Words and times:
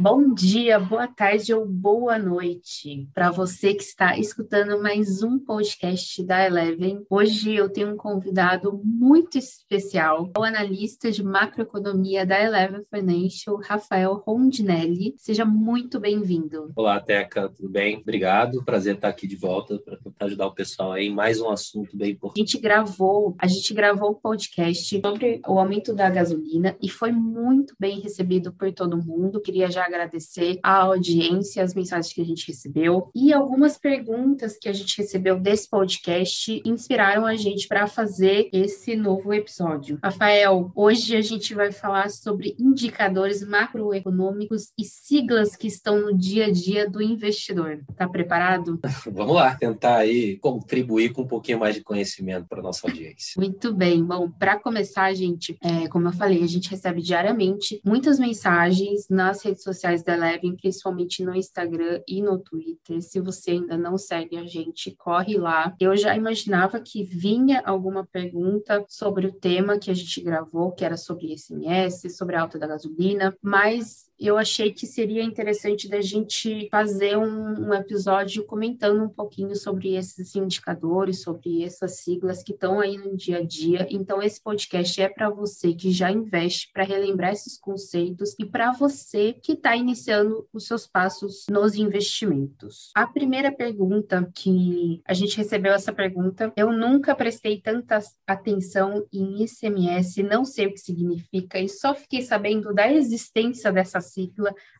Bom 0.00 0.32
dia, 0.32 0.80
boa 0.80 1.06
tarde 1.06 1.52
ou 1.52 1.66
boa 1.66 2.18
noite 2.18 3.06
para 3.12 3.30
você 3.30 3.74
que 3.74 3.82
está 3.82 4.16
escutando 4.16 4.82
mais 4.82 5.22
um 5.22 5.38
podcast 5.38 6.24
da 6.24 6.42
Eleven. 6.42 7.04
Hoje 7.10 7.54
eu 7.54 7.68
tenho 7.68 7.92
um 7.92 7.96
convidado 7.98 8.80
muito 8.82 9.36
especial, 9.36 10.30
o 10.38 10.42
analista 10.42 11.12
de 11.12 11.22
macroeconomia 11.22 12.24
da 12.24 12.42
Eleven 12.42 12.82
Financial, 12.82 13.60
Rafael 13.62 14.14
Rondinelli. 14.26 15.12
Seja 15.18 15.44
muito 15.44 16.00
bem-vindo. 16.00 16.72
Olá, 16.74 16.98
Teca, 16.98 17.50
tudo 17.50 17.68
bem? 17.68 17.98
Obrigado. 17.98 18.64
Prazer 18.64 18.94
estar 18.94 19.08
aqui 19.08 19.26
de 19.26 19.36
volta 19.36 19.78
para 19.80 19.98
tentar 19.98 20.24
ajudar 20.24 20.46
o 20.46 20.54
pessoal 20.54 20.92
aí 20.92 21.08
em 21.08 21.14
mais 21.14 21.42
um 21.42 21.50
assunto 21.50 21.94
bem 21.94 22.12
importante. 22.12 22.40
A 22.40 22.46
gente 22.46 22.58
gravou, 22.58 23.36
a 23.38 23.46
gente 23.46 23.74
gravou 23.74 24.12
o 24.12 24.14
podcast 24.14 24.98
sobre 24.98 25.42
o 25.46 25.58
aumento 25.58 25.92
da 25.94 26.08
gasolina 26.08 26.74
e 26.80 26.88
foi 26.88 27.12
muito 27.12 27.74
bem 27.78 28.00
recebido 28.00 28.50
por 28.50 28.72
todo 28.72 28.96
mundo. 28.96 29.42
Queria 29.42 29.70
já 29.70 29.89
agradecer 29.90 30.58
a 30.62 30.76
audiência, 30.76 31.62
as 31.62 31.74
mensagens 31.74 32.12
que 32.12 32.20
a 32.20 32.24
gente 32.24 32.46
recebeu 32.46 33.10
e 33.14 33.32
algumas 33.32 33.76
perguntas 33.76 34.56
que 34.56 34.68
a 34.68 34.72
gente 34.72 34.96
recebeu 34.96 35.38
desse 35.38 35.68
podcast 35.68 36.62
inspiraram 36.64 37.26
a 37.26 37.34
gente 37.34 37.66
para 37.66 37.86
fazer 37.86 38.48
esse 38.52 38.94
novo 38.96 39.34
episódio. 39.34 39.98
Rafael, 40.02 40.70
hoje 40.74 41.16
a 41.16 41.20
gente 41.20 41.54
vai 41.54 41.72
falar 41.72 42.10
sobre 42.10 42.54
indicadores 42.58 43.46
macroeconômicos 43.46 44.72
e 44.78 44.84
siglas 44.84 45.56
que 45.56 45.66
estão 45.66 46.00
no 46.00 46.16
dia 46.16 46.46
a 46.46 46.50
dia 46.50 46.88
do 46.88 47.02
investidor. 47.02 47.80
Tá 47.96 48.08
preparado? 48.08 48.78
Vamos 49.12 49.34
lá, 49.34 49.56
tentar 49.56 49.98
aí 49.98 50.38
contribuir 50.38 51.12
com 51.12 51.22
um 51.22 51.26
pouquinho 51.26 51.58
mais 51.58 51.74
de 51.74 51.82
conhecimento 51.82 52.46
para 52.48 52.62
nossa 52.62 52.86
audiência. 52.86 53.32
Muito 53.36 53.72
bem. 53.72 54.04
Bom, 54.04 54.30
para 54.30 54.58
começar, 54.58 55.12
gente, 55.14 55.58
é, 55.62 55.88
como 55.88 56.08
eu 56.08 56.12
falei, 56.12 56.42
a 56.42 56.48
gente 56.48 56.70
recebe 56.70 57.02
diariamente 57.02 57.80
muitas 57.84 58.18
mensagens 58.18 59.08
nas 59.08 59.42
redes 59.44 59.62
sociais 59.62 59.79
sociais 59.80 60.02
da 60.02 60.14
Eleven, 60.14 60.56
principalmente 60.56 61.24
no 61.24 61.34
Instagram 61.34 62.02
e 62.06 62.20
no 62.20 62.38
Twitter. 62.38 63.00
Se 63.00 63.18
você 63.18 63.52
ainda 63.52 63.78
não 63.78 63.96
segue 63.96 64.36
a 64.36 64.44
gente, 64.44 64.94
corre 64.96 65.38
lá. 65.38 65.74
Eu 65.80 65.96
já 65.96 66.14
imaginava 66.14 66.78
que 66.80 67.02
vinha 67.02 67.62
alguma 67.64 68.06
pergunta 68.06 68.84
sobre 68.88 69.26
o 69.26 69.32
tema 69.32 69.78
que 69.78 69.90
a 69.90 69.94
gente 69.94 70.20
gravou, 70.20 70.72
que 70.72 70.84
era 70.84 70.96
sobre 70.96 71.36
SMS, 71.36 72.14
sobre 72.14 72.36
a 72.36 72.42
alta 72.42 72.58
da 72.58 72.66
gasolina, 72.66 73.34
mas 73.42 74.09
eu 74.20 74.36
achei 74.36 74.70
que 74.70 74.86
seria 74.86 75.22
interessante 75.22 75.88
da 75.88 76.02
gente 76.02 76.68
fazer 76.70 77.16
um, 77.16 77.68
um, 77.68 77.74
episódio 77.74 78.44
comentando 78.44 79.02
um 79.02 79.08
pouquinho 79.08 79.56
sobre 79.56 79.96
esses 79.96 80.36
indicadores, 80.36 81.22
sobre 81.22 81.64
essas 81.64 82.00
siglas 82.00 82.42
que 82.42 82.52
estão 82.52 82.78
aí 82.78 82.98
no 82.98 83.16
dia 83.16 83.38
a 83.38 83.42
dia. 83.42 83.86
Então, 83.90 84.22
esse 84.22 84.42
podcast 84.42 85.00
é 85.00 85.08
para 85.08 85.30
você 85.30 85.72
que 85.72 85.90
já 85.90 86.10
investe, 86.10 86.70
para 86.72 86.84
relembrar 86.84 87.32
esses 87.32 87.58
conceitos 87.58 88.34
e 88.38 88.44
para 88.44 88.72
você 88.72 89.32
que 89.32 89.52
está 89.52 89.74
iniciando 89.74 90.46
os 90.52 90.66
seus 90.66 90.86
passos 90.86 91.46
nos 91.50 91.74
investimentos. 91.74 92.90
A 92.94 93.06
primeira 93.06 93.50
pergunta 93.50 94.30
que 94.34 95.00
a 95.06 95.14
gente 95.14 95.38
recebeu 95.38 95.72
essa 95.72 95.94
pergunta, 95.94 96.52
eu 96.56 96.70
nunca 96.70 97.14
prestei 97.14 97.58
tanta 97.58 98.00
atenção 98.26 99.06
em 99.10 99.44
ICMS, 99.44 100.22
não 100.22 100.44
sei 100.44 100.66
o 100.66 100.74
que 100.74 100.80
significa 100.80 101.58
e 101.58 101.68
só 101.68 101.94
fiquei 101.94 102.20
sabendo 102.20 102.74
da 102.74 102.92
existência 102.92 103.72
dessa 103.72 104.09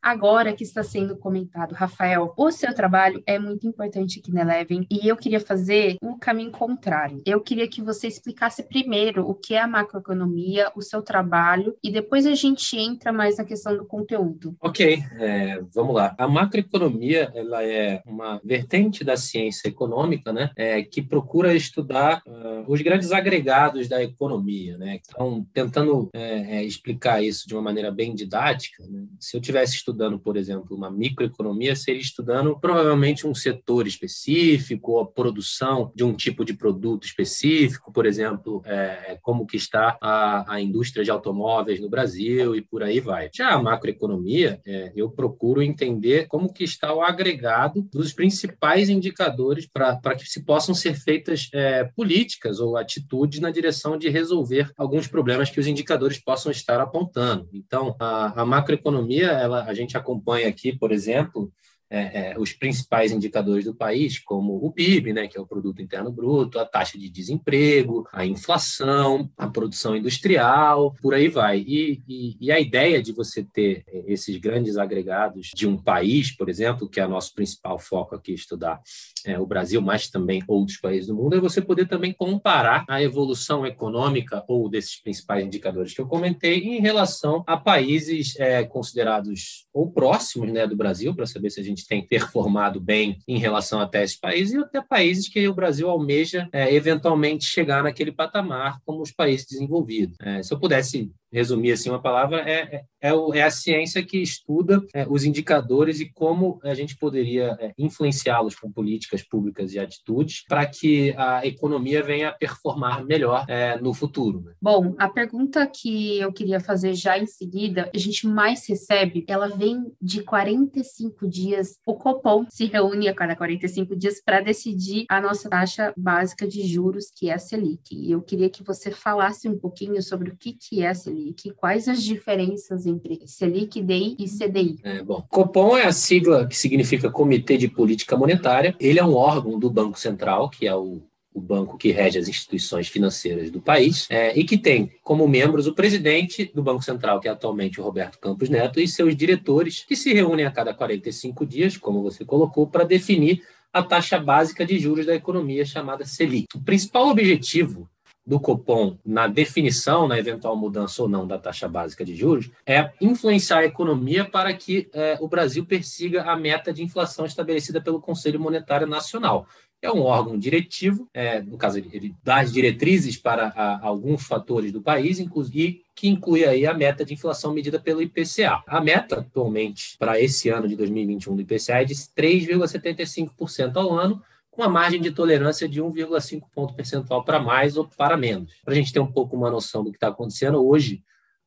agora 0.03 0.53
que 0.53 0.65
está 0.65 0.83
sendo 0.83 1.17
comentado. 1.17 1.73
Rafael, 1.73 2.33
o 2.37 2.51
seu 2.51 2.75
trabalho 2.75 3.23
é 3.27 3.39
muito 3.39 3.67
importante 3.67 4.21
aqui 4.21 4.33
na 4.33 4.43
Eleven 4.43 4.87
e 4.91 5.09
eu 5.09 5.17
queria 5.17 5.41
fazer 5.41 5.97
o 6.03 6.11
um 6.11 6.19
caminho 6.19 6.51
contrário. 6.51 7.23
Eu 7.25 7.41
queria 7.41 7.69
que 7.69 7.83
você 7.83 8.07
explicasse 8.07 8.63
primeiro 8.63 9.29
o 9.29 9.35
que 9.35 9.55
é 9.55 9.61
a 9.61 9.67
macroeconomia, 9.67 10.71
o 10.75 10.83
seu 10.83 11.03
trabalho 11.03 11.77
e 11.83 11.91
depois 11.91 12.27
a 12.27 12.35
gente 12.35 12.77
entra 12.77 13.13
mais 13.13 13.39
na 13.39 13.45
questão 13.45 13.77
do 13.77 13.85
conteúdo. 13.85 14.57
Ok, 14.61 15.03
é, 15.19 15.61
vamos 15.75 15.95
lá. 15.95 16.15
A 16.19 16.27
macroeconomia 16.27 17.31
ela 17.35 17.65
é 17.65 18.03
uma 18.07 18.41
vertente 18.45 19.05
da 19.05 19.17
ciência 19.17 19.69
econômica, 19.69 20.33
né, 20.33 20.51
é, 20.57 20.83
que 20.83 21.03
procura 21.03 21.55
estudar 21.55 22.23
uh, 22.27 22.65
os 22.67 22.81
grandes 22.81 23.13
agregados 23.13 23.89
da 23.89 24.03
economia, 24.03 24.77
né. 24.79 25.01
Então, 25.07 25.47
tentando 25.53 26.09
é, 26.13 26.59
é 26.59 26.65
explicar 26.65 27.23
isso 27.23 27.47
de 27.47 27.55
uma 27.55 27.63
maneira 27.63 27.91
bem 27.91 28.15
didática, 28.15 28.85
né, 28.87 29.05
se 29.21 29.37
eu 29.37 29.41
estivesse 29.41 29.75
estudando, 29.77 30.19
por 30.19 30.37
exemplo, 30.37 30.77
uma 30.77 30.91
microeconomia, 30.91 31.77
seria 31.77 32.01
estudando 32.01 32.59
provavelmente 32.59 33.27
um 33.27 33.35
setor 33.35 33.87
específico, 33.87 34.93
ou 34.93 35.01
a 35.01 35.07
produção 35.07 35.93
de 35.95 36.05
um 36.05 36.15
tipo 36.15 36.45
de 36.45 36.55
produto 36.55 37.05
específico, 37.05 37.93
por 37.93 38.07
exemplo, 38.07 38.63
é, 38.65 39.19
como 39.23 39.47
que 39.47 39.57
está 39.57 39.97
a, 40.01 40.55
a, 40.55 40.61
indústria 40.61 41.05
de 41.05 41.11
automóveis 41.11 41.81
no 41.81 41.89
Brasil 41.89 42.55
e 42.57 42.63
por 42.63 42.83
aí 42.83 43.01
vai. 43.01 43.31
Já 43.33 43.51
a 43.51 43.63
macroeconomia, 43.63 44.61
é, 44.67 44.93
eu 44.97 45.11
procuro 45.11 45.63
entender 45.63 46.27
como 46.27 46.53
que 46.53 46.65
está 46.65 46.93
o 46.95 47.03
agregado 47.03 47.83
dos 47.93 48.13
principais 48.13 48.89
indicadores 48.89 49.67
para 49.67 50.15
que 50.17 50.29
se 50.29 50.45
possam 50.45 50.75
ser 50.75 50.95
feitas 50.95 51.49
é, 51.53 51.85
políticas 51.85 52.61
ou 52.61 52.77
atitudes 52.77 53.41
na 53.41 53.51
direção 53.51 53.97
de 53.97 54.09
resolver 54.09 54.71
alguns 54.77 55.07
problemas 55.07 55.51
que 55.51 55.61
os 55.61 55.67
indicadores 55.67 56.19
possam 56.19 56.51
estar 56.51 56.81
apontando. 56.81 57.49
Então, 57.53 57.95
a, 57.99 58.43
a 58.43 58.47
macroeconomia, 58.47 59.10
ela, 59.19 59.65
a 59.65 59.75
gente 59.75 59.97
acompanha 59.97 60.49
aqui, 60.49 60.77
por 60.77 60.93
exemplo, 60.93 61.53
é, 61.91 62.33
é, 62.33 62.39
os 62.39 62.53
principais 62.53 63.11
indicadores 63.11 63.65
do 63.65 63.75
país, 63.75 64.19
como 64.19 64.65
o 64.65 64.71
PIB, 64.71 65.13
né, 65.13 65.27
que 65.27 65.37
é 65.37 65.41
o 65.41 65.47
Produto 65.47 65.83
Interno 65.83 66.13
Bruto, 66.13 66.59
a 66.59 66.65
taxa 66.65 66.97
de 66.97 67.11
desemprego, 67.11 68.07
a 68.13 68.25
inflação, 68.25 69.29
a 69.37 69.49
produção 69.49 69.97
industrial, 69.97 70.95
por 71.03 71.15
aí 71.15 71.29
vai. 71.29 71.59
E, 71.59 72.01
e, 72.09 72.37
e, 72.41 72.53
a 72.53 72.61
ideia 72.61 73.03
de 73.03 73.13
você 73.13 73.43
ter 73.43 73.85
esses 74.07 74.37
grandes 74.37 74.77
agregados 74.77 75.51
de 75.55 75.67
um 75.67 75.77
país, 75.77 76.31
por 76.31 76.49
exemplo, 76.49 76.89
que 76.89 77.01
é 77.01 77.07
o 77.07 77.11
nosso 77.11 77.35
principal 77.35 77.79
foco 77.79 78.15
aqui 78.15 78.33
estudar, 78.33 78.81
é, 79.27 79.39
o 79.39 79.47
Brasil, 79.47 79.83
mas 79.83 80.09
também 80.09 80.43
outros 80.47 80.79
países 80.79 81.09
do 81.09 81.15
mundo, 81.15 81.37
é 81.37 81.41
você 81.41 81.61
poder 81.61 81.89
também 81.89 82.13
comparar 82.13 82.85
a 82.89 83.03
evolução 83.03 83.67
econômica 83.67 84.45
ou 84.47 84.69
desses 84.69 85.01
principais 85.03 85.45
indicadores 85.45 85.93
que 85.93 86.01
eu 86.01 86.07
comentei 86.07 86.59
em 86.61 86.81
relação 86.81 87.43
a 87.47 87.57
países 87.57 88.39
é, 88.39 88.63
considerados 88.65 89.67
ou 89.73 89.91
próximos 89.91 90.53
né, 90.53 90.67
do 90.67 90.77
Brasil, 90.77 91.15
para 91.15 91.27
saber 91.27 91.51
se 91.51 91.61
a 91.61 91.65
gente 91.65 91.80
tem 91.87 92.07
performado 92.07 92.81
bem 92.81 93.19
em 93.27 93.39
relação 93.39 93.81
até 93.81 94.03
esses 94.03 94.19
países, 94.19 94.55
e 94.55 94.59
até 94.59 94.81
países 94.81 95.29
que 95.29 95.47
o 95.49 95.55
Brasil 95.55 95.89
almeja 95.89 96.49
é, 96.53 96.75
eventualmente 96.75 97.45
chegar 97.45 97.83
naquele 97.83 98.13
patamar, 98.13 98.79
como 98.85 99.03
os 99.03 99.11
países 99.11 99.47
desenvolvidos. 99.47 100.17
É, 100.21 100.43
se 100.43 100.53
eu 100.53 100.59
pudesse 100.59 101.11
resumir 101.33 101.73
assim 101.73 101.91
uma 101.91 102.03
palavra, 102.03 102.41
é, 102.41 102.85
é, 103.03 103.11
é, 103.11 103.39
é 103.39 103.43
a 103.43 103.51
ciência 103.51 104.05
que 104.05 104.19
estuda 104.19 104.83
é, 104.95 105.07
os 105.09 105.25
indicadores 105.25 106.01
e 106.01 106.11
como 106.13 106.59
a 106.63 106.75
gente 106.75 106.97
poderia 106.97 107.57
é, 107.61 107.73
influenciá-los 107.79 108.57
com 108.57 108.71
políticas 108.71 109.23
públicas 109.23 109.73
e 109.73 109.79
atitudes 109.79 110.45
para 110.49 110.67
que 110.67 111.15
a 111.17 111.47
economia 111.47 112.03
venha 112.03 112.29
a 112.29 112.33
performar 112.33 113.05
melhor 113.05 113.45
é, 113.49 113.81
no 113.81 113.95
futuro. 113.95 114.43
Né? 114.43 114.53
Bom, 114.61 114.95
a 114.99 115.09
pergunta 115.09 115.67
que 115.67 116.19
eu 116.19 116.33
queria 116.33 116.61
fazer 116.61 116.95
já 116.95 117.19
em 117.19 117.27
seguida, 117.27 117.91
a 117.95 117.99
gente 117.99 118.27
mais 118.27 118.69
recebe, 118.69 119.25
ela 119.29 119.49
vem 119.49 119.93
de 120.01 120.23
45 120.23 121.29
dias. 121.29 121.79
O 121.87 121.95
Copom 121.95 122.47
se 122.49 122.67
reúne 122.67 123.09
a 123.09 123.15
cada 123.15 123.37
45 123.37 123.97
dias 123.97 124.21
para 124.23 124.41
decidir 124.41 125.05
a 125.09 125.21
nossa 125.21 125.49
taxa 125.49 125.93
básica 125.97 126.47
de 126.47 126.67
juros, 126.67 127.11
que 127.15 127.31
é 127.31 127.35
a 127.35 127.39
Selic. 127.39 127.95
E 127.95 128.13
eu 128.13 128.21
queria 128.21 128.51
que 128.51 128.63
você 128.63 128.91
falasse 128.91 129.49
um 129.49 129.59
pouquinho 129.59 130.03
sobre 130.03 130.31
o 130.31 130.37
que, 130.37 130.53
que 130.53 130.83
é 130.83 130.89
a 130.89 130.95
Selic 130.95 131.20
Selic? 131.21 131.53
Quais 131.53 131.89
as 131.89 132.03
diferenças 132.03 132.87
entre 132.87 133.21
Selic, 133.27 133.83
DI 133.83 134.17
e 134.19 134.27
CDI? 134.27 134.79
É, 134.83 135.03
bom, 135.03 135.23
Copom 135.29 135.77
é 135.77 135.85
a 135.85 135.93
sigla 135.93 136.47
que 136.47 136.57
significa 136.57 137.11
Comitê 137.11 137.57
de 137.57 137.69
Política 137.69 138.17
Monetária. 138.17 138.75
Ele 138.81 138.99
é 138.99 139.05
um 139.05 139.15
órgão 139.15 139.59
do 139.59 139.71
Banco 139.71 139.99
Central, 139.99 140.49
que 140.49 140.67
é 140.67 140.75
o 140.75 141.03
o 141.33 141.41
banco 141.41 141.79
que 141.79 141.93
rege 141.93 142.19
as 142.19 142.27
instituições 142.27 142.89
financeiras 142.89 143.53
do 143.53 143.61
país, 143.61 144.05
é, 144.11 144.37
e 144.37 144.43
que 144.43 144.59
tem 144.59 144.91
como 145.01 145.29
membros 145.29 145.69
o 145.69 145.73
presidente 145.73 146.51
do 146.53 146.61
Banco 146.61 146.83
Central, 146.83 147.21
que 147.21 147.29
é 147.29 147.31
atualmente 147.31 147.81
o 147.81 147.85
Roberto 147.85 148.19
Campos 148.19 148.49
Neto, 148.49 148.81
e 148.81 148.89
seus 148.89 149.15
diretores, 149.15 149.85
que 149.87 149.95
se 149.95 150.13
reúnem 150.13 150.45
a 150.45 150.51
cada 150.51 150.75
45 150.75 151.47
dias, 151.47 151.77
como 151.77 152.03
você 152.03 152.25
colocou, 152.25 152.67
para 152.67 152.83
definir 152.83 153.45
a 153.73 153.81
taxa 153.81 154.19
básica 154.19 154.67
de 154.67 154.77
juros 154.81 155.07
da 155.07 155.15
economia 155.15 155.65
chamada 155.65 156.05
Selic. 156.05 156.49
O 156.53 156.65
principal 156.65 157.09
objetivo 157.09 157.89
do 158.31 158.39
Copom 158.39 158.97
na 159.05 159.27
definição, 159.27 160.07
na 160.07 160.17
eventual 160.17 160.57
mudança 160.57 161.03
ou 161.03 161.09
não 161.09 161.27
da 161.27 161.37
taxa 161.37 161.69
básica 161.69 162.05
de 162.05 162.15
juros, 162.15 162.49
é 162.65 162.93
influenciar 163.01 163.59
a 163.59 163.65
economia 163.65 164.25
para 164.25 164.55
que 164.55 164.89
é, 164.93 165.19
o 165.21 165.27
Brasil 165.27 165.67
persiga 165.67 166.23
a 166.23 166.37
meta 166.37 166.73
de 166.73 166.81
inflação 166.81 167.27
estabelecida 167.27 167.81
pelo 167.81 168.01
Conselho 168.01 168.39
Monetário 168.39 168.87
Nacional. 168.87 169.49
É 169.83 169.91
um 169.91 170.03
órgão 170.03 170.39
diretivo, 170.39 171.09
é, 171.13 171.43
no 171.43 171.59
caso, 171.59 171.79
ele, 171.79 172.15
dá 172.23 172.39
as 172.39 172.53
diretrizes 172.53 173.17
para 173.17 173.49
a, 173.49 173.85
alguns 173.85 174.23
fatores 174.23 174.71
do 174.71 174.81
país, 174.81 175.19
inclusive 175.19 175.83
que 175.97 176.07
inclui 176.07 176.45
aí 176.45 176.65
a 176.67 176.73
meta 176.73 177.05
de 177.05 177.15
inflação 177.15 177.53
medida 177.53 177.81
pelo 177.81 178.01
IPCA. 178.01 178.63
A 178.65 178.81
meta 178.81 179.19
atualmente 179.21 179.97
para 179.99 180.21
esse 180.21 180.49
ano 180.49 180.69
de 180.69 180.77
2021 180.77 181.35
do 181.35 181.43
IPCA 181.43 181.81
é 181.81 181.85
de 181.85 181.95
3,75% 181.95 183.77
ao 183.77 183.93
ano, 183.93 184.23
com 184.61 184.65
a 184.65 184.69
margem 184.69 185.01
de 185.01 185.11
tolerância 185.11 185.67
de 185.67 185.81
1,5 185.81 186.43
ponto 186.55 186.75
percentual 186.75 187.25
para 187.25 187.41
mais 187.41 187.79
ou 187.79 187.89
para 187.89 188.15
menos. 188.15 188.53
Para 188.63 188.75
a 188.75 188.77
gente 188.77 188.93
ter 188.93 189.01
um 189.01 189.11
pouco 189.11 189.35
uma 189.35 189.51
noção 189.51 189.83
do 189.83 189.91
que 189.91 189.97
está 189.97 190.09
acontecendo, 190.09 190.63
hoje, 190.63 191.03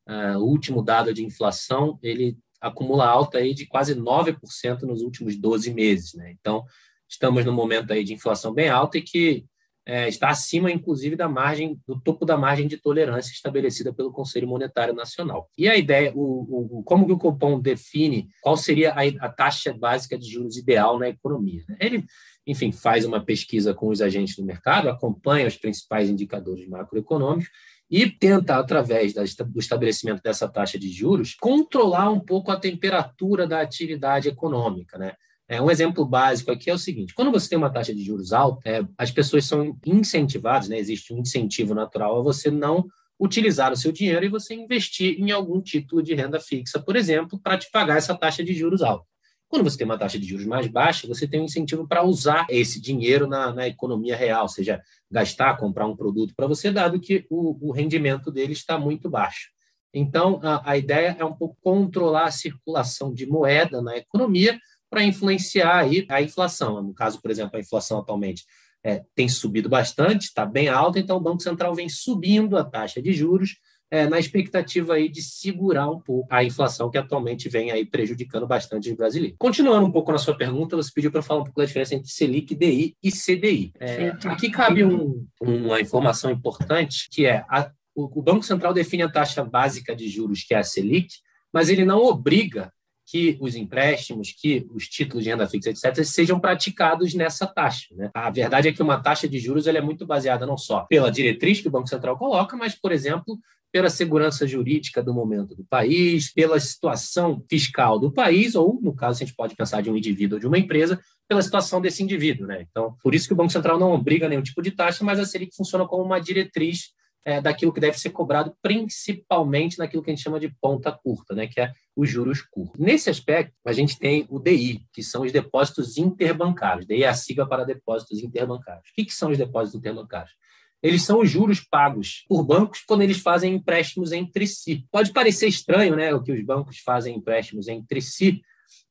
uh, 0.10 0.40
o 0.40 0.46
último 0.46 0.82
dado 0.82 1.14
de 1.14 1.24
inflação, 1.24 2.00
ele 2.02 2.36
acumula 2.60 3.06
alta 3.06 3.38
aí 3.38 3.54
de 3.54 3.68
quase 3.68 3.94
9% 3.94 4.82
nos 4.82 5.04
últimos 5.04 5.36
12 5.36 5.72
meses. 5.76 6.16
Né? 6.16 6.34
Então, 6.40 6.66
estamos 7.08 7.46
num 7.46 7.54
momento 7.54 7.94
aí 7.94 8.04
de 8.04 8.16
inflação 8.16 8.52
bem 8.52 8.70
alta 8.70 8.98
e 8.98 9.04
que 9.04 9.46
é, 9.86 10.08
está 10.08 10.30
acima, 10.30 10.72
inclusive, 10.72 11.16
da 11.16 11.28
margem, 11.28 11.78
do 11.86 12.00
topo 12.00 12.26
da 12.26 12.38
margem 12.38 12.68
de 12.68 12.78
tolerância 12.78 13.34
estabelecida 13.34 13.94
pelo 13.94 14.14
Conselho 14.14 14.48
Monetário 14.48 14.94
Nacional. 14.94 15.50
E 15.58 15.68
a 15.68 15.76
ideia, 15.76 16.12
o, 16.16 16.80
o 16.80 16.84
como 16.84 17.06
que 17.06 17.12
o 17.12 17.18
Copom 17.18 17.60
define 17.60 18.30
qual 18.42 18.56
seria 18.56 18.94
a, 18.94 19.02
a, 19.26 19.30
taxa 19.30 19.74
básica 19.74 20.18
de 20.18 20.30
juros 20.30 20.56
ideal 20.58 20.98
na 20.98 21.10
economia? 21.10 21.64
Né? 21.68 21.78
Ele, 21.82 22.06
enfim, 22.46 22.72
faz 22.72 23.06
uma 23.06 23.24
pesquisa 23.24 23.74
com 23.74 23.90
os 23.90 24.02
agentes 24.02 24.36
do 24.36 24.44
mercado, 24.44 24.90
acompanha 24.90 25.48
os 25.48 25.58
principais 25.58 26.10
indicadores 26.10 26.68
macroeconômicos 26.68 27.50
e 27.90 28.10
tenta, 28.10 28.58
através 28.58 29.14
do 29.14 29.60
estabelecimento 29.60 30.22
dessa 30.22 30.48
taxa 30.48 30.80
de 30.80 30.90
juros, 30.90 31.36
controlar 31.36 32.10
um 32.10 32.20
pouco 32.20 32.52
a 32.52 32.60
temperatura 32.60 33.48
da 33.48 33.62
atividade 33.62 34.28
econômica, 34.28 34.98
né? 34.98 35.14
É, 35.48 35.62
um 35.62 35.70
exemplo 35.70 36.06
básico 36.06 36.52
aqui 36.52 36.70
é 36.70 36.74
o 36.74 36.78
seguinte: 36.78 37.14
quando 37.14 37.32
você 37.32 37.50
tem 37.50 37.58
uma 37.58 37.72
taxa 37.72 37.94
de 37.94 38.04
juros 38.04 38.34
alta, 38.34 38.68
é, 38.68 38.84
as 38.98 39.12
pessoas 39.12 39.46
são 39.46 39.78
incentivadas, 39.86 40.70
né, 40.70 40.80
existe 40.80 41.14
um 41.14 41.20
incentivo 41.20 41.76
natural 41.76 42.18
a 42.18 42.24
você 42.24 42.50
não 42.50 42.86
utilizar 43.20 43.72
o 43.72 43.76
seu 43.76 43.92
dinheiro 43.92 44.26
e 44.26 44.30
você 44.30 44.54
investir 44.54 45.20
em 45.20 45.32
algum 45.32 45.62
título 45.62 46.02
de 46.02 46.14
renda 46.14 46.40
fixa, 46.40 46.80
por 46.80 46.96
exemplo, 46.96 47.40
para 47.40 47.58
te 47.58 47.70
pagar 47.72 47.98
essa 47.98 48.18
taxa 48.18 48.44
de 48.44 48.54
juros 48.54 48.82
alta. 48.82 49.06
Quando 49.54 49.70
você 49.70 49.78
tem 49.78 49.86
uma 49.86 50.00
taxa 50.00 50.18
de 50.18 50.26
juros 50.26 50.48
mais 50.48 50.66
baixa, 50.66 51.08
você 51.08 51.28
tem 51.28 51.40
um 51.40 51.44
incentivo 51.44 51.88
para 51.88 52.02
usar 52.02 52.48
esse 52.50 52.82
dinheiro 52.82 53.28
na, 53.28 53.54
na, 53.54 53.68
economia 53.68 54.16
real, 54.16 54.50
seja 54.50 54.82
gastar, 55.12 55.58
comprar 55.58 55.86
um 55.86 55.96
produto 55.96 56.34
para 56.36 56.48
você, 56.48 56.72
dado 56.72 57.00
que 57.00 57.28
o, 57.30 57.70
o 57.70 57.72
rendimento 57.72 58.32
dele 58.32 58.54
está 58.54 58.80
muito 58.80 59.12
baixo. 59.12 59.52
Então, 59.94 60.40
a, 60.42 60.72
a 60.72 60.76
ideia 60.76 61.16
é 61.20 61.24
um 61.24 61.36
pouco 61.36 61.56
controlar 61.62 62.26
a 62.26 62.32
circulação 62.32 63.14
de 63.14 63.28
moeda 63.28 63.80
na 63.80 63.96
economia 63.96 64.60
para 64.90 65.04
influenciar 65.04 65.82
aí 65.82 66.04
a 66.10 66.20
inflação. 66.20 66.82
No 66.82 66.92
caso, 66.92 67.22
por 67.22 67.30
exemplo, 67.30 67.56
a 67.56 67.60
inflação 67.60 68.00
atualmente 68.00 68.46
é, 68.84 69.04
tem 69.14 69.30
subido 69.30 69.70
bastante, 69.70 70.24
está 70.24 70.48
bem 70.48 70.68
alta, 70.68 70.98
então 70.98 71.18
o 71.18 71.22
Banco 71.22 71.44
Central 71.44 71.76
vem 71.76 71.88
subindo 71.88 72.58
a 72.58 72.64
taxa 72.64 73.00
de 73.00 73.14
juros 73.14 73.60
é, 73.94 74.08
na 74.08 74.18
expectativa 74.18 74.96
aí 74.96 75.08
de 75.08 75.22
segurar 75.22 75.88
um 75.88 76.00
pouco 76.00 76.28
a 76.34 76.44
inflação 76.44 76.90
que 76.90 76.98
atualmente 76.98 77.48
vem 77.48 77.70
aí 77.70 77.86
prejudicando 77.86 78.48
bastante 78.48 78.90
os 78.90 78.98
brasileiros. 78.98 79.38
Continuando 79.38 79.86
um 79.86 79.92
pouco 79.92 80.12
na 80.12 80.18
sua 80.18 80.36
pergunta, 80.36 80.76
você 80.76 80.90
pediu 80.92 81.12
para 81.12 81.22
falar 81.22 81.42
um 81.42 81.44
pouco 81.44 81.60
da 81.60 81.66
diferença 81.68 81.94
entre 81.94 82.10
Selic, 82.10 82.56
DI 82.56 82.98
e 83.04 83.12
CDI. 83.12 83.72
É, 83.80 84.08
aqui 84.26 84.50
cabe 84.50 84.84
um, 84.84 85.28
uma 85.40 85.80
informação 85.80 86.32
importante, 86.32 87.08
que 87.12 87.28
é 87.28 87.46
a, 87.48 87.70
o, 87.94 88.20
o 88.20 88.24
Banco 88.24 88.42
Central 88.42 88.74
define 88.74 89.04
a 89.04 89.12
taxa 89.12 89.46
básica 89.46 89.96
de 89.96 90.10
juros, 90.10 90.42
que 90.42 90.56
é 90.56 90.58
a 90.58 90.64
Selic, 90.64 91.10
mas 91.54 91.70
ele 91.70 91.86
não 91.86 92.04
obriga 92.04 92.74
que 93.06 93.38
os 93.40 93.56
empréstimos, 93.56 94.32
que 94.32 94.66
os 94.74 94.88
títulos 94.88 95.24
de 95.24 95.30
renda 95.30 95.48
fixa, 95.48 95.70
etc., 95.70 96.04
sejam 96.04 96.40
praticados 96.40 97.14
nessa 97.14 97.46
taxa. 97.46 97.94
Né? 97.96 98.10
A 98.12 98.32
verdade 98.32 98.70
é 98.70 98.74
que 98.74 98.82
uma 98.82 99.00
taxa 99.00 99.28
de 99.28 99.38
juros 99.38 99.68
é 99.68 99.82
muito 99.82 100.04
baseada 100.04 100.48
não 100.48 100.58
só 100.58 100.82
pela 100.90 101.12
diretriz 101.12 101.62
que 101.62 101.68
o 101.68 101.72
Banco 101.72 101.88
Central 101.88 102.18
coloca, 102.18 102.58
mas, 102.58 102.74
por 102.74 102.92
exemplo, 102.92 103.38
pela 103.74 103.90
segurança 103.90 104.46
jurídica 104.46 105.02
do 105.02 105.16
momento 105.16 105.56
do 105.56 105.66
país, 105.66 106.32
pela 106.32 106.60
situação 106.60 107.44
fiscal 107.50 107.98
do 107.98 108.12
país, 108.12 108.54
ou, 108.54 108.80
no 108.80 108.96
caso, 108.96 109.18
a 109.18 109.26
gente 109.26 109.36
pode 109.36 109.56
pensar 109.56 109.82
de 109.82 109.90
um 109.90 109.98
indivíduo 109.98 110.36
ou 110.36 110.40
de 110.40 110.46
uma 110.46 110.60
empresa, 110.60 111.02
pela 111.28 111.42
situação 111.42 111.82
desse 111.82 112.04
indivíduo. 112.04 112.46
Né? 112.46 112.68
Então, 112.70 112.96
por 113.02 113.16
isso 113.16 113.26
que 113.26 113.34
o 113.34 113.36
Banco 113.36 113.52
Central 113.52 113.80
não 113.80 113.92
obriga 113.92 114.30
nenhum 114.30 114.44
tipo 114.44 114.62
de 114.62 114.70
taxa, 114.70 115.04
mas 115.04 115.20
a 115.20 115.26
Selic 115.26 115.56
funciona 115.56 115.88
como 115.88 116.04
uma 116.04 116.20
diretriz 116.20 116.92
é, 117.26 117.42
daquilo 117.42 117.74
que 117.74 117.80
deve 117.80 117.98
ser 117.98 118.12
cobrado, 118.12 118.56
principalmente 118.62 119.80
naquilo 119.80 120.04
que 120.04 120.12
a 120.12 120.14
gente 120.14 120.24
chama 120.24 120.40
de 120.40 120.54
ponta 120.62 120.92
curta, 120.92 121.34
né, 121.34 121.48
que 121.48 121.60
é 121.60 121.72
os 121.96 122.08
juros 122.08 122.42
curtos. 122.42 122.80
Nesse 122.80 123.10
aspecto, 123.10 123.56
a 123.66 123.74
gente 123.74 123.98
tem 123.98 124.28
o 124.30 124.38
DI, 124.38 124.86
que 124.94 125.02
são 125.02 125.24
os 125.24 125.32
depósitos 125.32 125.98
interbancários. 125.98 126.86
DI 126.86 127.04
é 127.04 127.08
a 127.08 127.14
sigla 127.16 127.48
para 127.48 127.64
depósitos 127.64 128.22
interbancários. 128.22 128.88
O 128.90 128.94
que, 128.94 129.06
que 129.06 129.14
são 129.14 129.32
os 129.32 129.38
depósitos 129.38 129.80
interbancários? 129.80 130.34
Eles 130.84 131.04
são 131.04 131.22
os 131.22 131.30
juros 131.30 131.62
pagos 131.62 132.26
por 132.28 132.44
bancos 132.44 132.84
quando 132.86 133.02
eles 133.02 133.20
fazem 133.20 133.56
empréstimos 133.56 134.12
entre 134.12 134.46
si. 134.46 134.86
Pode 134.92 135.14
parecer 135.14 135.48
estranho, 135.48 135.96
né, 135.96 136.14
o 136.14 136.22
que 136.22 136.34
os 136.34 136.44
bancos 136.46 136.80
fazem 136.80 137.16
empréstimos 137.16 137.70
entre 137.70 138.02
si, 138.02 138.42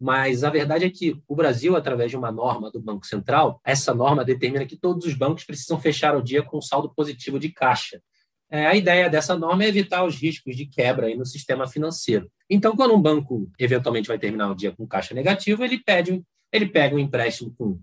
mas 0.01 0.43
a 0.43 0.51
verdade 0.51 0.87
é 0.87 0.91
que 0.91 1.21
o 1.29 1.37
Brasil, 1.37 1.77
através 1.77 2.11
de 2.11 2.17
uma 2.17 2.33
norma 2.33 2.71
do 2.71 2.81
Banco 2.81 3.07
Central, 3.07 3.61
essa 3.65 3.95
norma 3.95 4.25
determina 4.25 4.67
que 4.67 4.77
todos 4.77 5.07
os 5.07 5.15
bancos 5.15 5.45
precisam 5.45 5.79
fechar 5.79 6.17
o 6.17 6.23
dia 6.23 6.43
com 6.43 6.61
saldo 6.61 6.93
positivo 6.95 7.39
de 7.39 7.51
caixa. 7.51 8.01
É, 8.51 8.67
a 8.67 8.75
ideia 8.75 9.09
dessa 9.09 9.37
norma 9.37 9.65
é 9.65 9.69
evitar 9.69 10.05
os 10.05 10.17
riscos 10.17 10.57
de 10.57 10.67
quebra 10.67 11.07
aí 11.07 11.17
no 11.17 11.25
sistema 11.25 11.67
financeiro. 11.67 12.31
Então, 12.51 12.77
quando 12.77 12.95
um 12.95 13.01
banco 13.01 13.51
eventualmente 13.59 14.09
vai 14.09 14.19
terminar 14.19 14.51
o 14.51 14.55
dia 14.55 14.73
com 14.73 14.87
caixa 14.87 15.15
negativo, 15.15 15.65
ele 15.65 15.79
pede, 15.79 16.23
ele 16.53 16.67
pega 16.67 16.95
um 16.95 16.99
empréstimo 16.99 17.55
com, 17.57 17.79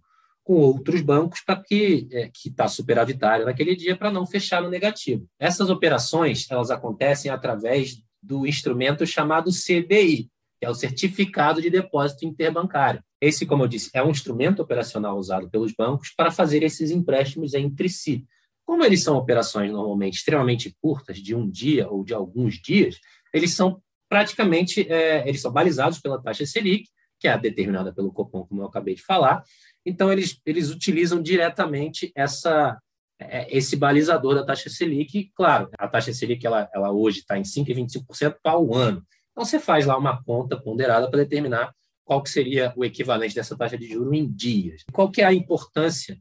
com 0.50 0.56
outros 0.56 1.02
bancos 1.02 1.42
para 1.42 1.62
que 1.62 2.08
é, 2.12 2.28
que 2.28 2.50
está 2.50 2.68
superavitário 2.68 3.46
naquele 3.46 3.76
dia 3.76 3.96
para 3.96 4.10
não 4.10 4.26
fechar 4.26 4.64
no 4.64 4.70
negativo. 4.72 5.28
Essas 5.38 5.70
operações 5.70 6.50
elas 6.50 6.72
acontecem 6.72 7.30
através 7.30 8.02
do 8.20 8.48
instrumento 8.48 9.06
chamado 9.06 9.52
CDI, 9.52 10.28
que 10.60 10.66
é 10.66 10.68
o 10.68 10.74
Certificado 10.74 11.62
de 11.62 11.70
Depósito 11.70 12.26
Interbancário. 12.26 13.00
Esse, 13.22 13.46
como 13.46 13.62
eu 13.62 13.68
disse, 13.68 13.92
é 13.94 14.04
um 14.04 14.10
instrumento 14.10 14.60
operacional 14.60 15.20
usado 15.20 15.48
pelos 15.52 15.72
bancos 15.72 16.10
para 16.18 16.32
fazer 16.32 16.64
esses 16.64 16.90
empréstimos 16.90 17.54
entre 17.54 17.88
si. 17.88 18.26
Como 18.66 18.84
eles 18.84 19.04
são 19.04 19.18
operações 19.18 19.72
normalmente 19.72 20.16
extremamente 20.16 20.76
curtas, 20.82 21.20
de 21.20 21.36
um 21.36 21.48
dia 21.48 21.88
ou 21.88 22.04
de 22.04 22.16
alguns 22.16 22.60
dias, 22.60 22.96
eles 23.32 23.54
são 23.54 23.80
praticamente 24.10 24.82
é, 24.92 25.30
eles 25.30 25.42
são 25.42 25.52
balizados 25.52 26.00
pela 26.00 26.20
taxa 26.20 26.44
Selic, 26.44 26.90
que 27.20 27.28
é 27.28 27.38
determinada 27.38 27.94
pelo 27.94 28.12
Copom, 28.12 28.46
como 28.46 28.62
eu 28.62 28.66
acabei 28.66 28.96
de 28.96 29.04
falar. 29.04 29.44
Então, 29.86 30.12
eles, 30.12 30.40
eles 30.46 30.70
utilizam 30.70 31.22
diretamente 31.22 32.12
essa, 32.16 32.78
é, 33.20 33.56
esse 33.56 33.76
balizador 33.76 34.36
da 34.36 34.46
taxa 34.46 34.70
Selic. 34.70 35.32
Claro, 35.36 35.70
a 35.78 35.88
taxa 35.88 36.14
Selic 36.14 36.46
ela, 36.46 36.70
ela 36.74 36.92
hoje 36.92 37.20
está 37.20 37.38
em 37.38 37.44
5,25% 37.44 38.38
ao 38.44 38.74
ano. 38.74 39.04
Então, 39.32 39.46
você 39.46 39.60
faz 39.60 39.86
lá 39.86 39.98
uma 39.98 40.24
conta 40.24 40.60
ponderada 40.60 41.10
para 41.10 41.20
determinar 41.20 41.74
qual 42.04 42.24
que 42.24 42.30
seria 42.30 42.74
o 42.76 42.84
equivalente 42.84 43.36
dessa 43.36 43.58
taxa 43.58 43.78
de 43.78 43.88
juros 43.88 44.14
em 44.14 44.30
dias. 44.30 44.84
Qual 44.92 45.12
que 45.12 45.22
é 45.22 45.26
a 45.26 45.34
importância 45.34 46.18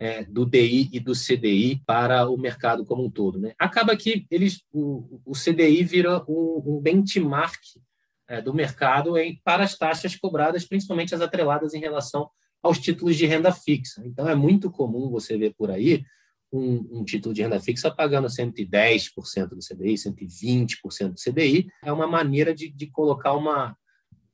é, 0.00 0.24
do 0.24 0.46
DI 0.46 0.88
e 0.90 0.98
do 0.98 1.12
CDI 1.12 1.82
para 1.84 2.26
o 2.26 2.38
mercado 2.38 2.86
como 2.86 3.04
um 3.04 3.10
todo. 3.10 3.38
Né? 3.38 3.52
Acaba 3.58 3.94
que 3.94 4.26
eles, 4.30 4.62
o, 4.72 5.20
o 5.26 5.32
CDI 5.32 5.84
vira 5.84 6.24
um, 6.26 6.62
um 6.64 6.80
benchmark 6.80 7.60
é, 8.26 8.40
do 8.40 8.54
mercado 8.54 9.18
em, 9.18 9.38
para 9.44 9.62
as 9.62 9.76
taxas 9.76 10.16
cobradas, 10.16 10.64
principalmente 10.64 11.14
as 11.14 11.20
atreladas 11.20 11.74
em 11.74 11.80
relação 11.80 12.30
aos 12.62 12.78
títulos 12.78 13.16
de 13.16 13.26
renda 13.26 13.52
fixa. 13.52 14.02
Então, 14.04 14.28
é 14.28 14.34
muito 14.34 14.70
comum 14.70 15.10
você 15.10 15.36
ver 15.36 15.54
por 15.54 15.70
aí 15.70 16.04
um, 16.52 17.00
um, 17.00 17.04
título 17.04 17.34
de 17.34 17.42
renda 17.42 17.60
fixa 17.60 17.90
pagando 17.90 18.28
110% 18.28 19.48
do 19.48 19.58
CDI, 19.58 19.94
120% 19.94 21.12
do 21.12 21.14
CDI. 21.14 21.68
É 21.84 21.92
uma 21.92 22.06
maneira 22.06 22.54
de, 22.54 22.70
de 22.70 22.86
colocar 22.88 23.34
uma, 23.34 23.76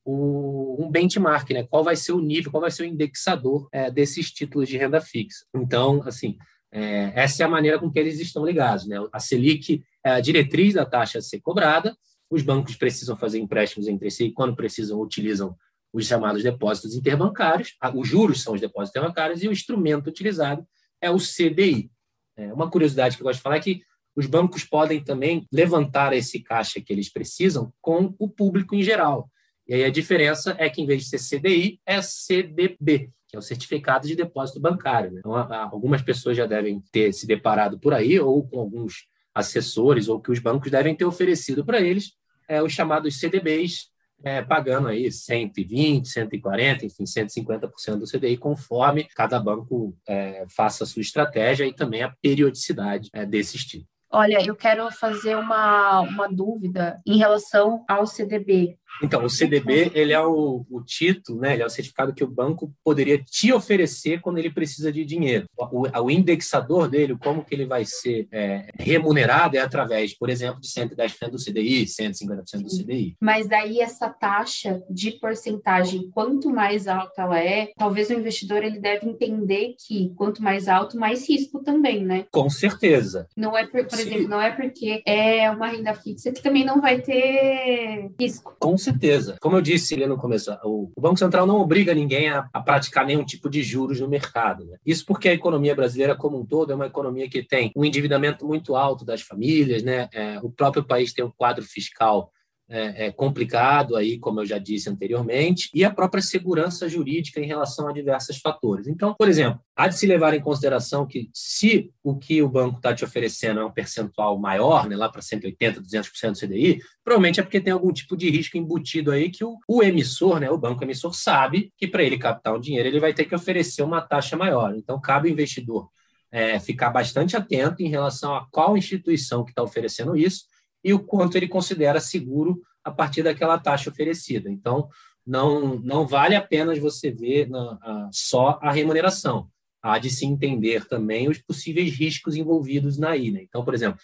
um 0.07 0.89
benchmark, 0.91 1.51
né? 1.51 1.65
Qual 1.65 1.85
vai 1.85 1.97
ser 1.97 2.13
o 2.13 2.21
nível, 2.21 2.51
qual 2.51 2.61
vai 2.61 2.71
ser 2.71 2.85
o 2.85 2.87
indexador 2.87 3.69
é, 3.73 3.91
desses 3.91 4.31
títulos 4.31 4.69
de 4.69 4.79
renda 4.79 5.01
fixa. 5.01 5.45
Então, 5.55 6.03
assim, 6.07 6.37
é, 6.73 7.13
essa 7.15 7.43
é 7.43 7.47
a 7.47 7.49
maneira 7.49 7.79
com 7.79 7.91
que 7.91 7.99
eles 7.99 8.21
estão 8.21 8.45
ligados, 8.45 8.87
né? 8.87 8.97
A 9.13 9.21
Selic 9.21 9.83
é 10.05 10.11
a 10.13 10.21
diretriz 10.21 10.75
da 10.75 10.87
taxa 10.87 11.19
a 11.19 11.23
ser 11.23 11.41
cobrada, 11.41 11.97
os 12.31 12.43
bancos 12.43 12.77
precisam 12.77 13.17
fazer 13.17 13.39
empréstimos 13.39 13.89
entre 13.89 14.11
si 14.11 14.31
quando 14.31 14.57
precisam, 14.57 15.01
utilizam 15.01 15.57
os 15.97 16.07
chamados 16.07 16.43
depósitos 16.43 16.95
interbancários, 16.95 17.75
os 17.95 18.07
juros 18.07 18.43
são 18.43 18.53
os 18.53 18.61
depósitos 18.61 18.91
interbancários 18.91 19.43
e 19.43 19.49
o 19.49 19.53
instrumento 19.53 20.09
utilizado 20.09 20.67
é 21.01 21.11
o 21.11 21.17
CDI. 21.17 21.91
É, 22.37 22.53
uma 22.53 22.71
curiosidade 22.71 23.17
que 23.17 23.23
eu 23.23 23.25
gosto 23.25 23.39
de 23.39 23.43
falar 23.43 23.57
é 23.57 23.61
que 23.61 23.81
os 24.15 24.27
bancos 24.27 24.63
podem 24.63 25.03
também 25.03 25.47
levantar 25.51 26.13
esse 26.13 26.41
caixa 26.41 26.83
que 26.83 26.93
eles 26.93 27.11
precisam 27.11 27.73
com 27.81 28.15
o 28.19 28.29
público 28.29 28.75
em 28.75 28.83
geral. 28.83 29.31
E 29.67 29.73
aí 29.73 29.85
a 29.85 29.91
diferença 29.91 30.55
é 30.59 30.69
que, 30.69 30.83
em 30.83 30.87
vez 30.87 31.03
de 31.03 31.19
ser 31.19 31.39
CDI, 31.39 31.81
é 31.87 32.03
CDB, 32.03 33.11
que 33.27 33.35
é 33.35 33.39
o 33.39 33.43
Certificado 33.43 34.07
de 34.07 34.15
Depósito 34.15 34.61
Bancário. 34.61 35.13
Né? 35.13 35.21
Então, 35.21 35.35
algumas 35.35 36.03
pessoas 36.03 36.37
já 36.37 36.45
devem 36.45 36.83
ter 36.93 37.11
se 37.15 37.27
deparado 37.27 37.79
por 37.79 37.95
aí, 37.95 38.21
ou 38.21 38.47
com 38.47 38.61
alguns 38.61 39.07
assessores, 39.35 40.09
ou 40.09 40.21
que 40.21 40.31
os 40.31 40.41
bancos 40.41 40.71
devem 40.71 40.95
ter 40.95 41.07
oferecido 41.07 41.65
para 41.65 41.81
eles, 41.81 42.13
é, 42.47 42.63
os 42.63 42.73
chamados 42.73 43.19
CDBs, 43.19 43.96
é, 44.25 44.43
pagando 44.43 44.89
aí 44.89 45.11
120, 45.11 46.09
140, 46.09 46.87
enfim, 46.87 47.05
150% 47.05 47.97
do 47.97 48.07
CDI, 48.07 48.37
conforme 48.37 49.05
cada 49.05 49.39
banco 49.39 49.97
é, 50.09 50.45
faça 50.55 50.85
a 50.85 50.87
sua 50.87 51.03
estratégia 51.03 51.65
e 51.65 51.75
também 51.75 52.03
a 52.03 52.15
periodicidade 52.23 53.09
é, 53.13 53.25
desse 53.25 53.59
tipo. 53.59 53.87
Olha, 54.11 54.45
eu 54.45 54.55
quero 54.55 54.91
fazer 54.93 55.37
uma, 55.37 56.01
uma 56.01 56.29
dúvida 56.29 57.01
em 57.05 57.19
relação 57.19 57.85
ao 57.89 58.07
CDB. 58.07 58.79
Então, 59.03 59.25
o 59.25 59.31
CDB 59.31 59.91
ele 59.95 60.13
é 60.13 60.21
o, 60.21 60.65
o, 60.71 60.83
título, 60.83 61.41
né? 61.41 61.55
Ele 61.55 61.63
é 61.63 61.67
o 61.67 61.71
certificado 61.71 62.15
que 62.15 62.25
o 62.25 62.31
banco 62.31 62.73
poderia 62.85 63.19
te 63.23 63.53
oferecer 63.53 64.21
quando 64.21 64.39
ele 64.39 64.51
precisa 64.51 64.93
de 64.93 65.05
dinheiro. 65.05 65.47
O, 65.57 65.87
o 65.87 66.11
indexador 66.11 66.89
dele, 66.89 67.17
como 67.17 67.45
que 67.45 67.55
ele 67.55 67.67
vai 67.67 67.85
ser 67.85 68.27
é, 68.33 68.69
remunerado, 68.79 69.57
é 69.57 69.61
através, 69.61 70.17
por 70.17 70.31
exemplo, 70.31 70.61
de 70.61 70.69
110% 70.69 71.31
do 71.31 71.39
CDI, 71.39 71.85
150% 71.85 72.63
do 72.63 72.69
CDI. 72.69 73.17
Mas 73.21 73.49
daí 73.49 73.81
essa 73.81 74.09
taxa 74.09 74.83
de 74.89 75.13
porcentagem, 75.13 76.11
quanto 76.11 76.51
mais 76.51 76.89
alta 76.89 77.23
ela 77.23 77.39
é, 77.39 77.73
talvez 77.77 78.11
o 78.11 78.15
investidor 78.15 78.63
ele 78.63 78.79
deve 78.79 79.09
entender 79.09 79.75
que 79.79 80.13
quanto 80.17 80.43
mais 80.43 80.69
alto, 80.69 80.99
mais 80.99 81.29
risco 81.29 81.63
também, 81.63 82.05
né? 82.05 82.27
Com 82.31 82.49
certeza. 82.49 83.27
Não 83.37 83.57
é 83.57 83.67
por, 83.67 83.85
por 83.87 83.99
exemplo, 83.99 84.29
não 84.29 84.41
é 84.41 84.51
porque 84.51 85.03
é 85.05 85.51
uma 85.51 85.69
renda 85.69 85.95
fixa 85.95 86.33
que 86.33 86.43
também 86.43 86.65
não 86.65 86.81
vai 86.81 87.01
ter 87.01 88.11
risco. 88.19 88.57
Com 88.59 88.77
certeza. 88.87 89.37
Como 89.41 89.57
eu 89.57 89.61
disse 89.61 89.95
ali 89.95 90.07
no 90.07 90.17
começo, 90.17 90.51
o, 90.65 90.91
Banco 90.99 91.19
Central 91.19 91.47
não 91.47 91.61
obriga 91.61 91.95
ninguém 91.95 92.29
a, 92.29 92.49
a 92.53 92.61
praticar 92.61 93.07
nenhum 93.07 93.25
tipo 93.25 93.49
de 93.49 93.63
juros 93.63 94.01
no 94.01 94.09
mercado. 94.09 94.65
Né? 94.65 94.77
Isso 94.85 95.05
porque 95.07 95.29
a 95.29 95.33
economia 95.33 95.75
brasileira 95.75 96.15
como 96.15 96.39
um 96.39 96.47
todo 96.47 96.73
é 96.73 96.75
uma 96.75 96.87
economia 96.87 97.29
que 97.29 97.43
tem 97.43 97.73
um 97.77 97.85
endividamento 97.85 98.47
muito 98.47 98.77
alto 98.77 99.05
das 99.05 99.23
famílias, 99.23 99.83
né? 99.83 100.09
É, 100.13 100.39
o 100.43 100.51
próprio 100.51 100.85
país 100.85 101.13
tem 101.13 101.25
um 101.25 101.31
quadro 101.31 101.65
fiscal 101.65 102.33
é, 102.69 103.07
é, 103.07 103.13
complicado 103.13 103.97
aí, 103.97 104.19
como 104.19 104.41
eu 104.41 104.47
já 104.47 104.59
disse 104.59 104.91
anteriormente, 104.91 105.71
e 105.73 105.85
a 105.85 105.91
própria 105.91 106.23
segurança 106.23 106.89
jurídica 106.89 107.41
em 107.41 107.47
relação 107.47 107.89
a 107.89 107.93
diversos 107.93 108.39
fatores. 108.39 108.89
Então, 108.89 109.15
por 109.17 109.29
exemplo, 109.29 109.61
há 109.77 109.87
de 109.87 109.97
se 109.97 110.07
levar 110.07 110.35
em 110.35 110.41
consideração 110.41 111.07
que 111.07 111.31
se 111.33 111.91
o 112.03 112.17
que 112.17 112.43
o 112.43 112.49
banco 112.49 112.79
está 112.79 112.95
te 112.95 113.05
oferecendo 113.05 113.61
é 113.61 113.65
um 113.65 113.71
percentual 113.71 114.39
maior, 114.39 114.89
né, 114.89 114.97
lá 114.97 115.09
para 115.09 115.21
180%, 115.23 115.81
200% 115.81 116.33
do 116.33 116.39
CDI, 116.39 116.81
provavelmente 117.05 117.41
é 117.41 117.43
porque 117.43 117.61
tem 117.61 117.73
algum 117.73 117.93
tipo 117.93 118.17
de 118.17 118.29
risco 118.31 118.57
embutido 118.57 119.13
aí 119.13 119.31
que 119.31 119.45
o, 119.45 119.57
o 119.69 119.83
emissor, 119.83 120.41
né, 120.41 120.51
o 120.51 120.59
banco 120.59 120.83
emissor, 120.83 121.15
sabe 121.15 121.73
que 121.77 121.87
para 121.87 122.03
ele 122.03 122.19
captar 122.19 122.55
o 122.55 122.61
dinheiro 122.61 122.89
ele 122.89 123.01
vai 123.01 123.15
ter 123.15 123.25
que 123.25 123.35
oferecer 123.35 123.83
uma 123.83 124.01
taxa 124.01 124.37
maior. 124.37 124.75
Então, 124.77 125.01
cabe 125.01 125.29
ao 125.29 125.33
investidor 125.33 125.89
é, 126.33 126.59
ficar 126.59 126.91
bastante 126.91 127.37
atento 127.37 127.83
em 127.83 127.89
relação 127.89 128.35
a 128.35 128.47
qual 128.51 128.77
instituição 128.77 129.45
que 129.45 129.53
está 129.53 129.63
oferecendo 129.63 130.17
isso 130.17 130.45
e 130.87 130.95
o 130.95 131.01
quanto 131.01 131.37
ele 131.37 131.49
considera 131.49 131.99
seguro 131.99 132.63
a 132.85 132.93
partir 132.93 133.25
daquela 133.25 133.59
taxa 133.59 133.91
oferecida. 133.91 134.49
Então, 134.49 134.89
não, 135.27 135.81
não 135.81 136.07
vale 136.07 136.37
apenas 136.37 136.79
você 136.79 137.11
ver 137.11 137.51
na, 137.51 137.77
a, 137.83 138.09
só 138.13 138.61
a 138.63 138.71
remuneração. 138.71 139.49
Há 139.83 139.99
de 139.99 140.09
se 140.11 140.25
entender 140.25 140.85
também 140.87 141.29
os 141.29 141.39
possíveis 141.39 141.93
riscos 141.93 142.37
envolvidos 142.37 142.99
na 142.99 143.17
ilha. 143.17 143.43
Então, 143.43 143.65
por 143.65 143.75
exemplo, 143.75 143.99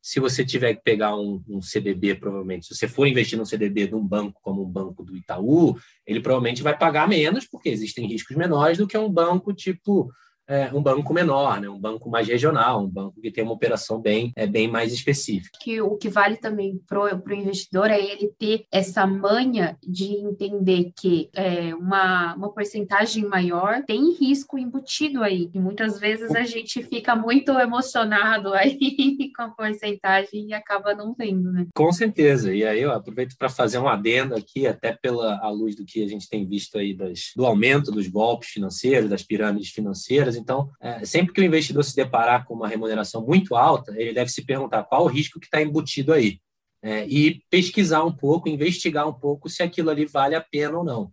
se 0.00 0.20
você 0.20 0.44
tiver 0.44 0.74
que 0.74 0.82
pegar 0.84 1.16
um, 1.16 1.42
um, 1.48 1.60
CDB, 1.60 2.14
provavelmente, 2.14 2.66
se 2.66 2.74
você 2.76 2.86
for 2.86 3.08
investir 3.08 3.36
num 3.36 3.44
CDB 3.44 3.88
de 3.88 3.96
um 3.96 4.06
banco 4.06 4.40
como 4.40 4.62
um 4.62 4.70
banco 4.70 5.02
do 5.02 5.16
Itaú, 5.16 5.76
ele 6.06 6.20
provavelmente 6.20 6.62
vai 6.62 6.78
pagar 6.78 7.08
menos, 7.08 7.48
porque 7.48 7.68
existem 7.68 8.06
riscos 8.06 8.36
menores 8.36 8.78
do 8.78 8.86
que 8.86 8.96
um 8.96 9.10
banco 9.10 9.52
tipo 9.52 10.08
é, 10.48 10.70
um 10.72 10.82
banco 10.82 11.12
menor, 11.12 11.60
né? 11.60 11.68
um 11.68 11.78
banco 11.78 12.08
mais 12.08 12.26
regional, 12.26 12.82
um 12.82 12.88
banco 12.88 13.20
que 13.20 13.30
tem 13.30 13.44
uma 13.44 13.52
operação 13.52 14.00
bem, 14.00 14.32
é, 14.34 14.46
bem 14.46 14.66
mais 14.66 14.92
específica. 14.92 15.58
Que 15.60 15.80
o 15.80 15.96
que 15.96 16.08
vale 16.08 16.36
também 16.36 16.80
para 16.88 17.00
o 17.00 17.32
investidor 17.32 17.90
é 17.90 18.00
ele 18.00 18.32
ter 18.38 18.64
essa 18.72 19.06
manha 19.06 19.76
de 19.86 20.14
entender 20.14 20.92
que 20.96 21.28
é, 21.34 21.74
uma, 21.74 22.34
uma 22.34 22.52
porcentagem 22.52 23.24
maior 23.26 23.82
tem 23.86 24.14
risco 24.14 24.58
embutido 24.58 25.22
aí. 25.22 25.50
E 25.52 25.60
muitas 25.60 25.98
vezes 25.98 26.34
a 26.34 26.44
gente 26.44 26.82
fica 26.82 27.14
muito 27.14 27.52
emocionado 27.52 28.54
aí 28.54 28.78
com 29.36 29.42
a 29.42 29.48
porcentagem 29.50 30.48
e 30.48 30.54
acaba 30.54 30.94
não 30.94 31.14
vendo, 31.14 31.52
né? 31.52 31.66
Com 31.74 31.92
certeza. 31.92 32.54
E 32.54 32.64
aí 32.64 32.80
eu 32.80 32.92
aproveito 32.92 33.36
para 33.36 33.50
fazer 33.50 33.78
um 33.78 33.88
adendo 33.88 34.34
aqui, 34.34 34.66
até 34.66 34.92
pela 34.92 35.38
a 35.42 35.50
luz 35.50 35.76
do 35.76 35.84
que 35.84 36.02
a 36.02 36.08
gente 36.08 36.28
tem 36.28 36.46
visto 36.46 36.78
aí 36.78 36.94
das, 36.94 37.32
do 37.36 37.44
aumento 37.44 37.90
dos 37.90 38.08
golpes 38.08 38.48
financeiros, 38.48 39.10
das 39.10 39.22
pirâmides 39.22 39.70
financeiras 39.70 40.37
então, 40.38 40.70
é, 40.80 41.04
sempre 41.04 41.32
que 41.32 41.40
o 41.40 41.44
investidor 41.44 41.84
se 41.84 41.94
deparar 41.94 42.46
com 42.46 42.54
uma 42.54 42.68
remuneração 42.68 43.24
muito 43.24 43.54
alta, 43.56 43.92
ele 43.96 44.12
deve 44.12 44.30
se 44.30 44.44
perguntar 44.44 44.84
qual 44.84 45.04
o 45.04 45.08
risco 45.08 45.38
que 45.38 45.46
está 45.46 45.60
embutido 45.60 46.12
aí. 46.12 46.40
É, 46.80 47.04
e 47.08 47.42
pesquisar 47.50 48.04
um 48.04 48.12
pouco, 48.12 48.48
investigar 48.48 49.08
um 49.08 49.12
pouco 49.12 49.48
se 49.48 49.62
aquilo 49.62 49.90
ali 49.90 50.06
vale 50.06 50.36
a 50.36 50.40
pena 50.40 50.78
ou 50.78 50.84
não. 50.84 51.12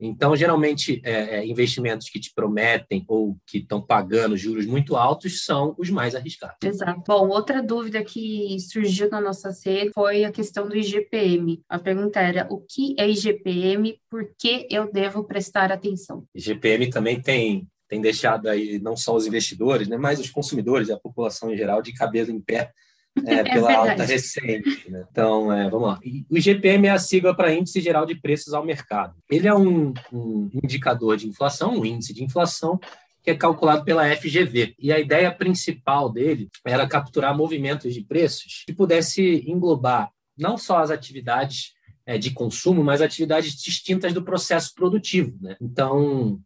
Então, 0.00 0.34
geralmente, 0.34 1.00
é, 1.04 1.36
é, 1.36 1.46
investimentos 1.46 2.08
que 2.08 2.18
te 2.18 2.32
prometem 2.34 3.04
ou 3.06 3.36
que 3.46 3.58
estão 3.58 3.80
pagando 3.80 4.36
juros 4.36 4.66
muito 4.66 4.96
altos 4.96 5.44
são 5.44 5.74
os 5.78 5.88
mais 5.88 6.14
arriscados. 6.14 6.56
Exato. 6.62 7.02
Bom, 7.06 7.28
outra 7.28 7.62
dúvida 7.62 8.02
que 8.02 8.58
surgiu 8.60 9.08
na 9.08 9.20
nossa 9.20 9.52
sede 9.52 9.92
foi 9.94 10.24
a 10.24 10.32
questão 10.32 10.68
do 10.68 10.76
IGPM. 10.76 11.62
A 11.68 11.78
pergunta 11.78 12.20
era: 12.20 12.46
o 12.50 12.60
que 12.60 12.94
é 12.98 13.08
IGPM? 13.08 13.98
Por 14.10 14.28
que 14.36 14.66
eu 14.70 14.90
devo 14.92 15.24
prestar 15.24 15.70
atenção? 15.70 16.24
IGPM 16.34 16.90
também 16.90 17.20
tem 17.20 17.68
tem 17.88 18.00
deixado 18.00 18.48
aí 18.48 18.78
não 18.78 18.96
só 18.96 19.14
os 19.14 19.26
investidores, 19.26 19.88
né, 19.88 19.96
mas 19.96 20.18
os 20.18 20.30
consumidores, 20.30 20.90
a 20.90 20.98
população 20.98 21.52
em 21.52 21.56
geral, 21.56 21.82
de 21.82 21.92
cabelo 21.92 22.30
em 22.30 22.40
pé 22.40 22.72
é, 23.26 23.34
é 23.34 23.44
pela 23.44 23.72
é 23.72 23.74
alta 23.76 24.04
recente. 24.04 24.90
Né? 24.90 25.06
Então, 25.10 25.52
é, 25.52 25.70
vamos 25.70 25.88
lá. 25.88 26.00
O 26.28 26.36
IGPM 26.36 26.88
é 26.88 26.90
a 26.90 26.98
sigla 26.98 27.34
para 27.34 27.54
Índice 27.54 27.80
Geral 27.80 28.04
de 28.06 28.14
Preços 28.16 28.52
ao 28.52 28.64
Mercado. 28.64 29.14
Ele 29.30 29.46
é 29.46 29.54
um, 29.54 29.92
um 30.12 30.50
indicador 30.52 31.16
de 31.16 31.28
inflação, 31.28 31.78
um 31.78 31.84
índice 31.84 32.12
de 32.12 32.24
inflação, 32.24 32.78
que 33.22 33.30
é 33.30 33.34
calculado 33.34 33.84
pela 33.84 34.04
FGV. 34.16 34.74
E 34.78 34.92
a 34.92 34.98
ideia 34.98 35.32
principal 35.32 36.12
dele 36.12 36.48
era 36.64 36.86
capturar 36.86 37.36
movimentos 37.36 37.94
de 37.94 38.02
preços 38.02 38.64
que 38.66 38.72
pudesse 38.72 39.44
englobar 39.46 40.10
não 40.36 40.58
só 40.58 40.78
as 40.78 40.90
atividades 40.90 41.72
é, 42.04 42.18
de 42.18 42.32
consumo, 42.32 42.82
mas 42.82 43.00
atividades 43.00 43.54
distintas 43.54 44.12
do 44.12 44.22
processo 44.22 44.74
produtivo. 44.74 45.36
Né? 45.40 45.56
Então, 45.60 46.40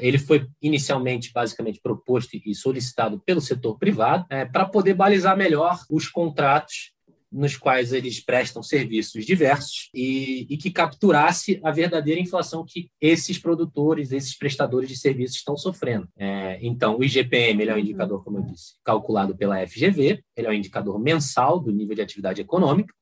ele 0.00 0.18
foi 0.18 0.46
inicialmente, 0.62 1.32
basicamente, 1.32 1.80
proposto 1.82 2.30
e 2.34 2.54
solicitado 2.54 3.20
pelo 3.24 3.40
setor 3.40 3.78
privado 3.78 4.24
uh, 4.24 4.50
para 4.52 4.64
poder 4.64 4.94
balizar 4.94 5.36
melhor 5.36 5.78
os 5.90 6.08
contratos 6.08 6.92
nos 7.32 7.56
quais 7.56 7.92
eles 7.92 8.18
prestam 8.18 8.62
serviços 8.62 9.24
diversos 9.24 9.88
e, 9.94 10.46
e, 10.50 10.56
que 10.56 10.70
capturasse 10.70 11.60
a 11.62 11.70
verdadeira 11.70 12.20
inflação 12.20 12.64
que 12.66 12.90
esses 13.00 13.38
produtores, 13.38 14.10
esses 14.10 14.36
prestadores 14.36 14.88
de 14.88 14.96
serviços 14.96 15.36
estão 15.36 15.56
sofrendo. 15.56 16.08
É, 16.18 16.58
então, 16.60 16.98
o 16.98 17.04
IGPM 17.04 17.62
ele 17.62 17.70
é 17.70 17.74
um 17.74 17.78
indicador, 17.78 18.24
como 18.24 18.38
eu 18.38 18.42
disse, 18.42 18.74
calculado 18.84 19.36
pela 19.36 19.64
FGV, 19.64 20.24
ele 20.36 20.46
é 20.46 20.50
um 20.50 20.54
indicador 20.54 20.98
mensal 20.98 21.60
do 21.60 21.70
nível 21.70 21.94
de 21.94 22.02
atividade 22.02 22.40
econômica 22.40 22.92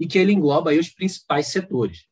e 0.00 0.06
que 0.06 0.18
ele 0.18 0.32
engloba 0.32 0.72
os 0.72 0.88
principais 0.88 1.48
setores. 1.48 2.06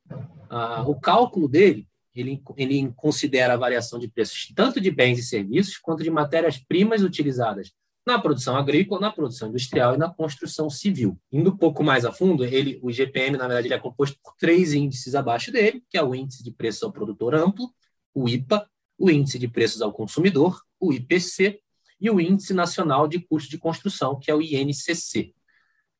Ah, 0.50 0.84
o 0.86 1.00
cálculo 1.00 1.48
dele 1.48 1.86
ele, 2.14 2.42
ele 2.56 2.92
considera 2.94 3.54
a 3.54 3.56
variação 3.56 3.98
de 3.98 4.08
preços 4.08 4.52
tanto 4.54 4.80
de 4.80 4.90
bens 4.90 5.18
e 5.18 5.22
serviços 5.22 5.78
quanto 5.78 6.02
de 6.02 6.10
matérias-primas 6.10 7.02
utilizadas 7.02 7.72
na 8.06 8.18
produção 8.18 8.56
agrícola, 8.56 9.00
na 9.00 9.12
produção 9.12 9.48
industrial 9.48 9.94
e 9.94 9.98
na 9.98 10.12
construção 10.12 10.68
civil. 10.68 11.18
Indo 11.30 11.50
um 11.50 11.56
pouco 11.56 11.84
mais 11.84 12.04
a 12.04 12.12
fundo, 12.12 12.44
ele, 12.44 12.78
o 12.82 12.90
IGPM, 12.90 13.36
na 13.36 13.46
verdade, 13.46 13.68
ele 13.68 13.74
é 13.74 13.78
composto 13.78 14.18
por 14.22 14.34
três 14.36 14.72
índices 14.72 15.14
abaixo 15.14 15.52
dele, 15.52 15.84
que 15.88 15.96
é 15.96 16.02
o 16.02 16.14
índice 16.14 16.42
de 16.42 16.50
preços 16.50 16.82
ao 16.82 16.92
produtor 16.92 17.34
amplo, 17.34 17.72
o 18.12 18.28
IPA, 18.28 18.68
o 18.98 19.08
índice 19.10 19.38
de 19.38 19.46
preços 19.46 19.80
ao 19.80 19.92
consumidor, 19.92 20.60
o 20.80 20.92
IPC, 20.92 21.60
e 22.02 22.10
o 22.10 22.20
índice 22.20 22.52
nacional 22.52 23.06
de 23.06 23.20
custo 23.20 23.48
de 23.48 23.56
construção, 23.56 24.18
que 24.18 24.28
é 24.28 24.34
o 24.34 24.42
INCC. 24.42 25.32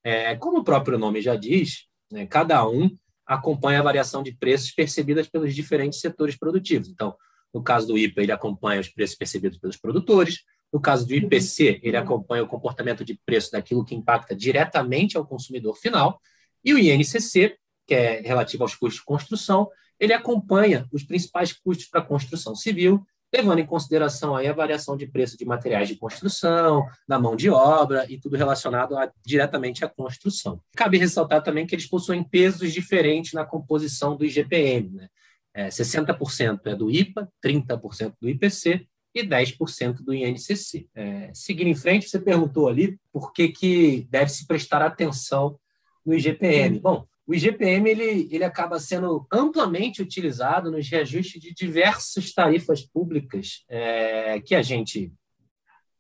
É, 0.02 0.34
como 0.34 0.58
o 0.58 0.64
próprio 0.64 0.98
nome 0.98 1.22
já 1.22 1.36
diz, 1.36 1.86
né, 2.10 2.26
cada 2.26 2.68
um 2.68 2.90
acompanha 3.26 3.80
a 3.80 3.82
variação 3.82 4.22
de 4.22 4.32
preços 4.32 4.70
percebidas 4.70 5.28
pelos 5.28 5.54
diferentes 5.54 6.00
setores 6.00 6.36
produtivos. 6.36 6.88
Então, 6.88 7.16
no 7.52 7.62
caso 7.62 7.86
do 7.86 7.98
IPA, 7.98 8.22
ele 8.22 8.32
acompanha 8.32 8.80
os 8.80 8.88
preços 8.88 9.16
percebidos 9.16 9.58
pelos 9.58 9.76
produtores. 9.76 10.40
No 10.72 10.80
caso 10.80 11.06
do 11.06 11.14
IPC, 11.14 11.80
ele 11.82 11.96
acompanha 11.96 12.42
o 12.42 12.48
comportamento 12.48 13.04
de 13.04 13.18
preço 13.26 13.52
daquilo 13.52 13.84
que 13.84 13.94
impacta 13.94 14.34
diretamente 14.34 15.16
ao 15.16 15.26
consumidor 15.26 15.76
final. 15.76 16.20
E 16.64 16.72
o 16.72 16.78
INCC, 16.78 17.56
que 17.86 17.94
é 17.94 18.20
relativo 18.20 18.62
aos 18.62 18.74
custos 18.74 19.00
de 19.00 19.04
construção, 19.04 19.68
ele 20.00 20.12
acompanha 20.12 20.88
os 20.90 21.04
principais 21.04 21.52
custos 21.52 21.86
para 21.86 22.00
a 22.00 22.04
construção 22.04 22.56
civil 22.56 23.06
levando 23.32 23.60
em 23.60 23.66
consideração 23.66 24.36
aí 24.36 24.46
a 24.46 24.52
variação 24.52 24.96
de 24.96 25.06
preço 25.06 25.38
de 25.38 25.44
materiais 25.44 25.88
de 25.88 25.96
construção, 25.96 26.86
da 27.08 27.18
mão 27.18 27.34
de 27.34 27.48
obra 27.48 28.04
e 28.08 28.18
tudo 28.18 28.36
relacionado 28.36 28.96
a, 28.96 29.10
diretamente 29.24 29.84
à 29.84 29.88
construção. 29.88 30.60
Cabe 30.76 30.98
ressaltar 30.98 31.42
também 31.42 31.66
que 31.66 31.74
eles 31.74 31.86
possuem 31.86 32.22
pesos 32.22 32.72
diferentes 32.72 33.32
na 33.32 33.44
composição 33.44 34.16
do 34.16 34.24
IGPM. 34.24 34.90
Né? 34.90 35.08
É, 35.54 35.68
60% 35.68 36.60
é 36.66 36.74
do 36.74 36.90
IPA, 36.90 37.28
30% 37.44 38.14
do 38.20 38.28
IPC 38.28 38.86
e 39.14 39.22
10% 39.22 40.02
do 40.02 40.14
INCC. 40.14 40.88
É, 40.94 41.30
seguindo 41.34 41.68
em 41.68 41.74
frente, 41.74 42.08
você 42.08 42.18
perguntou 42.18 42.68
ali 42.68 42.98
por 43.12 43.32
que, 43.32 43.48
que 43.48 44.06
deve 44.10 44.30
se 44.30 44.46
prestar 44.46 44.82
atenção 44.82 45.58
no 46.04 46.14
IGPM. 46.14 46.80
Bom, 46.80 47.06
o 47.26 47.34
IGPM 47.34 47.88
ele, 47.88 48.28
ele 48.30 48.44
acaba 48.44 48.78
sendo 48.80 49.26
amplamente 49.32 50.02
utilizado 50.02 50.70
nos 50.70 50.88
reajustes 50.88 51.40
de 51.40 51.54
diversas 51.54 52.32
tarifas 52.32 52.82
públicas 52.82 53.64
é, 53.68 54.40
que 54.40 54.54
a 54.54 54.62
gente 54.62 55.12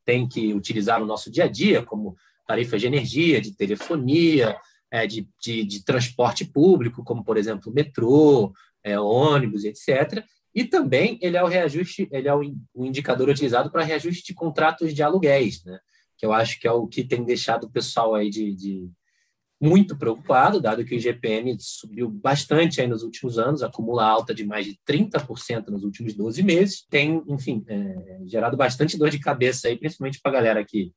tem 0.04 0.28
que 0.28 0.52
utilizar 0.52 0.98
no 0.98 1.06
nosso 1.06 1.30
dia 1.30 1.44
a 1.44 1.48
dia, 1.48 1.82
como 1.82 2.16
tarifas 2.46 2.80
de 2.80 2.88
energia, 2.88 3.40
de 3.40 3.54
telefonia, 3.54 4.56
é, 4.90 5.06
de, 5.06 5.28
de, 5.40 5.64
de, 5.64 5.84
transporte 5.84 6.44
público, 6.44 7.04
como, 7.04 7.24
por 7.24 7.36
exemplo, 7.36 7.72
metrô, 7.72 8.52
é, 8.82 8.98
ônibus, 8.98 9.64
etc. 9.64 10.24
E 10.54 10.64
também 10.64 11.18
ele 11.22 11.36
é 11.36 11.42
o 11.42 11.46
reajuste, 11.46 12.08
ele 12.10 12.28
é 12.28 12.34
o, 12.34 12.40
o 12.74 12.84
indicador 12.84 13.28
utilizado 13.28 13.70
para 13.70 13.84
reajuste 13.84 14.26
de 14.26 14.34
contratos 14.34 14.92
de 14.92 15.02
aluguéis, 15.02 15.64
né? 15.64 15.78
que 16.18 16.26
eu 16.26 16.32
acho 16.32 16.60
que 16.60 16.68
é 16.68 16.72
o 16.72 16.86
que 16.86 17.02
tem 17.02 17.24
deixado 17.24 17.64
o 17.64 17.70
pessoal 17.70 18.14
aí 18.14 18.30
de, 18.30 18.54
de 18.54 18.90
muito 19.62 19.96
preocupado, 19.96 20.60
dado 20.60 20.84
que 20.84 20.92
o 20.92 20.98
IGPM 20.98 21.56
subiu 21.60 22.10
bastante 22.10 22.80
aí 22.80 22.88
nos 22.88 23.04
últimos 23.04 23.38
anos, 23.38 23.62
acumula 23.62 24.04
alta 24.04 24.34
de 24.34 24.44
mais 24.44 24.66
de 24.66 24.76
30% 24.84 25.68
nos 25.68 25.84
últimos 25.84 26.14
12 26.14 26.42
meses, 26.42 26.84
tem, 26.90 27.22
enfim, 27.28 27.64
é, 27.68 28.18
gerado 28.26 28.56
bastante 28.56 28.98
dor 28.98 29.08
de 29.08 29.20
cabeça 29.20 29.68
aí, 29.68 29.78
principalmente 29.78 30.20
para 30.20 30.32
a 30.32 30.34
galera 30.34 30.64
que 30.64 30.92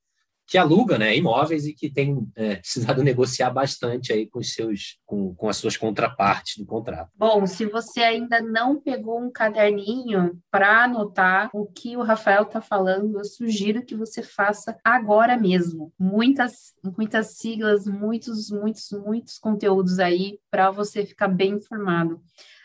que 0.47 0.57
aluga 0.57 0.97
né, 0.97 1.15
imóveis 1.15 1.65
e 1.65 1.73
que 1.73 1.89
tem 1.89 2.27
é, 2.35 2.55
precisado 2.57 3.03
negociar 3.03 3.49
bastante 3.49 4.13
aí 4.13 4.27
com, 4.27 4.39
os 4.39 4.53
seus, 4.53 4.97
com, 5.05 5.33
com 5.33 5.49
as 5.49 5.57
suas 5.57 5.75
contrapartes 5.75 6.57
do 6.57 6.65
contrato. 6.65 7.09
Bom, 7.15 7.45
se 7.47 7.65
você 7.65 8.01
ainda 8.01 8.41
não 8.41 8.79
pegou 8.79 9.19
um 9.19 9.31
caderninho 9.31 10.39
para 10.51 10.83
anotar 10.83 11.49
o 11.53 11.65
que 11.65 11.97
o 11.97 12.03
Rafael 12.03 12.43
está 12.43 12.61
falando, 12.61 13.17
eu 13.17 13.25
sugiro 13.25 13.83
que 13.83 13.95
você 13.95 14.21
faça 14.21 14.77
agora 14.83 15.37
mesmo. 15.37 15.91
Muitas, 15.99 16.73
muitas 16.97 17.37
siglas, 17.37 17.85
muitos, 17.85 18.49
muitos, 18.51 18.91
muitos 18.91 19.37
conteúdos 19.39 19.99
aí 19.99 20.39
para 20.51 20.69
você 20.69 21.05
ficar 21.05 21.27
bem 21.27 21.53
informado. 21.53 22.21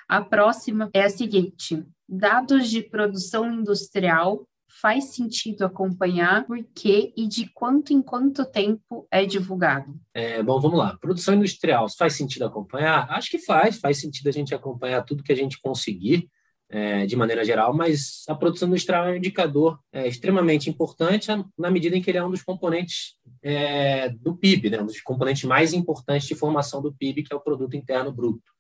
A 0.08 0.20
próxima 0.20 0.90
é 0.92 1.04
a 1.04 1.10
seguinte: 1.10 1.86
dados 2.08 2.68
de 2.68 2.82
produção 2.82 3.52
industrial 3.52 4.44
faz 4.80 5.14
sentido 5.14 5.64
acompanhar, 5.64 6.46
por 6.46 6.62
quê 6.74 7.12
e 7.16 7.26
de 7.26 7.48
quanto 7.52 7.92
em 7.92 8.00
quanto 8.00 8.44
tempo 8.44 9.06
é 9.10 9.26
divulgado? 9.26 9.98
É, 10.14 10.42
bom, 10.42 10.60
vamos 10.60 10.78
lá. 10.78 10.96
Produção 10.98 11.34
industrial, 11.34 11.86
faz 11.98 12.14
sentido 12.14 12.44
acompanhar? 12.44 13.10
Acho 13.10 13.30
que 13.30 13.38
faz, 13.38 13.78
faz 13.78 13.98
sentido 13.98 14.28
a 14.28 14.32
gente 14.32 14.54
acompanhar 14.54 15.02
tudo 15.02 15.24
que 15.24 15.32
a 15.32 15.36
gente 15.36 15.60
conseguir. 15.60 16.28
É, 16.72 17.04
de 17.04 17.16
maneira 17.16 17.44
geral, 17.44 17.74
mas 17.74 18.22
a 18.28 18.34
produção 18.36 18.68
industrial 18.68 19.04
é 19.04 19.10
um 19.10 19.16
indicador 19.16 19.80
é, 19.92 20.06
extremamente 20.06 20.70
importante 20.70 21.26
na 21.58 21.68
medida 21.68 21.96
em 21.96 22.00
que 22.00 22.08
ele 22.08 22.18
é 22.18 22.24
um 22.24 22.30
dos 22.30 22.44
componentes 22.44 23.16
é, 23.42 24.08
do 24.10 24.36
PIB, 24.36 24.70
né, 24.70 24.80
um 24.80 24.86
dos 24.86 25.00
componentes 25.00 25.42
mais 25.42 25.72
importantes 25.72 26.28
de 26.28 26.36
formação 26.36 26.80
do 26.80 26.94
PIB, 26.94 27.24
que 27.24 27.34
é 27.34 27.36
o 27.36 27.40
Produto 27.40 27.74
Interno 27.76 28.12
Bruto. 28.12 28.52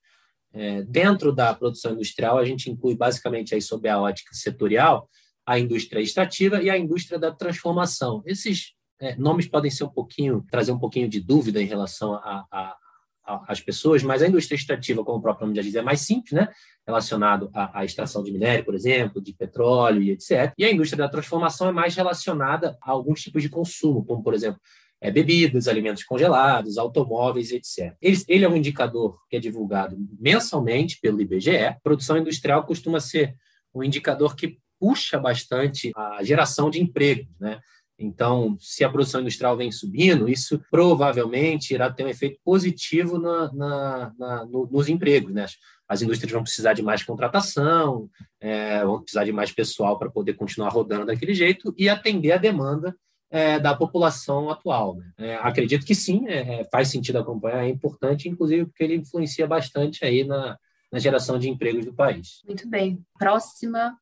É, 0.52 0.82
dentro 0.82 1.32
da 1.32 1.54
produção 1.54 1.92
industrial, 1.92 2.36
a 2.36 2.44
gente 2.44 2.68
inclui 2.68 2.96
basicamente 2.96 3.54
aí 3.54 3.62
sob 3.62 3.88
a 3.88 4.00
ótica 4.00 4.34
setorial 4.34 5.08
a 5.50 5.58
indústria 5.58 6.00
extrativa 6.00 6.62
e 6.62 6.70
a 6.70 6.78
indústria 6.78 7.18
da 7.18 7.32
transformação. 7.32 8.22
Esses 8.24 8.72
é, 9.00 9.16
nomes 9.16 9.48
podem 9.48 9.68
ser 9.68 9.82
um 9.82 9.88
pouquinho, 9.88 10.46
trazer 10.48 10.70
um 10.70 10.78
pouquinho 10.78 11.08
de 11.08 11.18
dúvida 11.18 11.60
em 11.60 11.66
relação 11.66 12.14
a, 12.14 12.46
a, 12.48 12.76
a, 13.24 13.44
às 13.48 13.60
pessoas, 13.60 14.00
mas 14.04 14.22
a 14.22 14.28
indústria 14.28 14.54
extrativa, 14.54 15.02
como 15.02 15.18
o 15.18 15.20
próprio 15.20 15.48
nome 15.48 15.56
já 15.56 15.62
diz, 15.62 15.74
é 15.74 15.82
mais 15.82 16.02
simples, 16.02 16.30
né? 16.30 16.48
relacionado 16.86 17.50
à, 17.52 17.80
à, 17.80 17.84
extração 17.84 18.22
de 18.22 18.30
minério, 18.30 18.64
por 18.64 18.76
exemplo, 18.76 19.20
de 19.20 19.32
petróleo 19.32 20.00
e 20.00 20.12
etc. 20.12 20.52
E 20.56 20.64
a 20.64 20.70
indústria 20.70 20.98
da 20.98 21.08
transformação 21.08 21.68
é 21.68 21.72
mais 21.72 21.96
relacionada 21.96 22.78
a 22.80 22.92
alguns 22.92 23.20
tipos 23.20 23.42
de 23.42 23.48
consumo, 23.48 24.04
como, 24.04 24.22
por 24.22 24.34
exemplo, 24.34 24.60
é, 25.00 25.10
bebidas, 25.10 25.66
alimentos 25.66 26.04
congelados, 26.04 26.78
automóveis, 26.78 27.50
etc. 27.50 27.96
Ele, 28.00 28.22
ele, 28.28 28.44
é 28.44 28.48
um 28.48 28.54
indicador 28.54 29.18
que 29.28 29.34
é 29.34 29.40
divulgado 29.40 29.96
mensalmente 30.16 31.00
pelo 31.00 31.20
IBGE. 31.20 31.76
Produção 31.82 32.18
industrial 32.18 32.64
costuma 32.64 33.00
ser 33.00 33.34
um 33.74 33.82
indicador 33.82 34.36
que 34.36 34.60
puxa 34.80 35.18
bastante 35.18 35.92
a 35.94 36.24
geração 36.24 36.70
de 36.70 36.80
empregos, 36.80 37.28
né? 37.38 37.60
Então, 38.02 38.56
se 38.58 38.82
a 38.82 38.88
produção 38.88 39.20
industrial 39.20 39.56
vem 39.58 39.70
subindo, 39.70 40.26
isso 40.26 40.58
provavelmente 40.70 41.74
irá 41.74 41.92
ter 41.92 42.02
um 42.02 42.08
efeito 42.08 42.40
positivo 42.42 43.18
na, 43.18 43.52
na, 43.52 44.12
na, 44.18 44.46
no, 44.46 44.66
nos 44.72 44.88
empregos. 44.88 45.34
Né? 45.34 45.44
As 45.86 46.00
indústrias 46.00 46.32
vão 46.32 46.42
precisar 46.42 46.72
de 46.72 46.82
mais 46.82 47.02
contratação, 47.02 48.08
é, 48.40 48.82
vão 48.82 49.02
precisar 49.02 49.24
de 49.24 49.32
mais 49.32 49.52
pessoal 49.52 49.98
para 49.98 50.10
poder 50.10 50.32
continuar 50.32 50.70
rodando 50.70 51.04
daquele 51.04 51.34
jeito 51.34 51.74
e 51.76 51.90
atender 51.90 52.32
a 52.32 52.38
demanda 52.38 52.96
é, 53.30 53.58
da 53.58 53.76
população 53.76 54.48
atual. 54.48 54.96
Né? 54.96 55.12
É, 55.18 55.34
acredito 55.36 55.84
que 55.84 55.94
sim, 55.94 56.26
é, 56.26 56.60
é, 56.60 56.64
faz 56.72 56.88
sentido 56.88 57.18
acompanhar, 57.18 57.64
é 57.64 57.68
importante, 57.68 58.30
inclusive 58.30 58.64
porque 58.64 58.82
ele 58.82 58.96
influencia 58.96 59.46
bastante 59.46 60.06
aí 60.06 60.24
na, 60.24 60.58
na 60.90 60.98
geração 60.98 61.38
de 61.38 61.50
empregos 61.50 61.84
do 61.84 61.94
país. 61.94 62.40
Muito 62.46 62.66
bem. 62.66 62.98
Próxima 63.18 63.94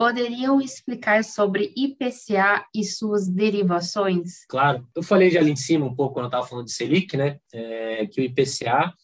poderiam 0.00 0.62
explicar 0.62 1.22
sobre 1.22 1.74
IPCA 1.76 2.64
e 2.74 2.82
suas 2.82 3.28
derivações? 3.28 4.46
Claro, 4.48 4.88
eu 4.96 5.02
falei 5.02 5.30
já 5.30 5.40
ali 5.40 5.50
em 5.50 5.56
cima 5.56 5.84
um 5.84 5.94
pouco 5.94 6.14
quando 6.14 6.24
eu 6.24 6.28
estava 6.28 6.46
falando 6.46 6.64
de 6.64 6.72
Selic, 6.72 7.18
né? 7.18 7.38
É, 7.52 8.06
que 8.06 8.18
o 8.18 8.24
IPCA 8.24 8.94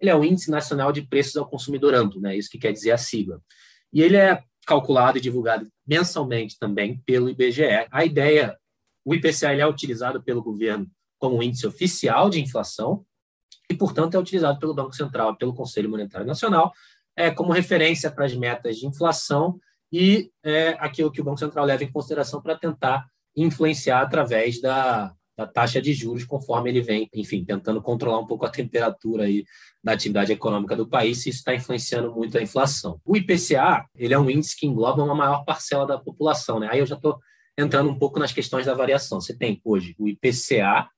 ele 0.00 0.10
é 0.10 0.16
o 0.16 0.24
Índice 0.24 0.50
Nacional 0.50 0.92
de 0.92 1.02
Preços 1.02 1.36
ao 1.36 1.46
Consumidor 1.46 1.94
Amplo, 1.94 2.22
né? 2.22 2.34
Isso 2.34 2.48
que 2.48 2.56
quer 2.56 2.72
dizer 2.72 2.92
a 2.92 2.96
sigla. 2.96 3.38
E 3.92 4.00
ele 4.00 4.16
é 4.16 4.42
calculado 4.66 5.18
e 5.18 5.20
divulgado 5.20 5.68
mensalmente 5.86 6.58
também 6.58 7.02
pelo 7.04 7.28
IBGE. 7.28 7.86
A 7.90 8.06
ideia, 8.06 8.56
o 9.04 9.14
IPCA 9.14 9.52
ele 9.52 9.60
é 9.60 9.66
utilizado 9.66 10.22
pelo 10.22 10.42
governo 10.42 10.90
como 11.18 11.42
índice 11.42 11.66
oficial 11.66 12.30
de 12.30 12.40
inflação 12.40 13.04
e, 13.70 13.74
portanto, 13.74 14.14
é 14.14 14.18
utilizado 14.18 14.58
pelo 14.58 14.72
Banco 14.72 14.96
Central, 14.96 15.36
pelo 15.36 15.52
Conselho 15.52 15.90
Monetário 15.90 16.26
Nacional, 16.26 16.72
é, 17.14 17.30
como 17.30 17.52
referência 17.52 18.10
para 18.10 18.24
as 18.24 18.34
metas 18.34 18.78
de 18.78 18.86
inflação 18.86 19.60
e 19.92 20.30
é, 20.44 20.76
aquilo 20.78 21.10
que 21.10 21.20
o 21.20 21.24
Banco 21.24 21.38
Central 21.38 21.64
leva 21.64 21.84
em 21.84 21.92
consideração 21.92 22.42
para 22.42 22.56
tentar 22.56 23.06
influenciar 23.36 24.00
através 24.00 24.60
da, 24.60 25.12
da, 25.36 25.46
taxa 25.46 25.80
de 25.80 25.92
juros, 25.92 26.24
conforme 26.24 26.70
ele 26.70 26.80
vem, 26.80 27.08
enfim, 27.14 27.44
tentando 27.44 27.82
controlar 27.82 28.18
um 28.18 28.26
pouco 28.26 28.46
a 28.46 28.50
temperatura 28.50 29.24
aí 29.24 29.44
da 29.84 29.92
atividade 29.92 30.32
econômica 30.32 30.74
do 30.74 30.88
país, 30.88 31.22
se 31.22 31.28
isso 31.28 31.38
está 31.38 31.54
influenciando 31.54 32.12
muito 32.14 32.36
a 32.36 32.42
inflação. 32.42 33.00
O 33.04 33.16
IPCA, 33.16 33.86
ele 33.94 34.14
é 34.14 34.18
um 34.18 34.30
índice 34.30 34.56
que 34.56 34.66
engloba 34.66 35.04
uma 35.04 35.14
maior 35.14 35.44
parcela 35.44 35.86
da 35.86 35.98
população, 35.98 36.58
né? 36.58 36.68
Aí 36.70 36.78
eu 36.78 36.86
já 36.86 36.96
estou 36.96 37.18
entrando 37.58 37.90
um 37.90 37.98
pouco 37.98 38.18
nas 38.18 38.32
questões 38.32 38.66
da 38.66 38.74
variação. 38.74 39.20
Você 39.20 39.36
tem 39.36 39.60
hoje 39.64 39.94
o 39.98 40.08
IPCA, 40.08 40.88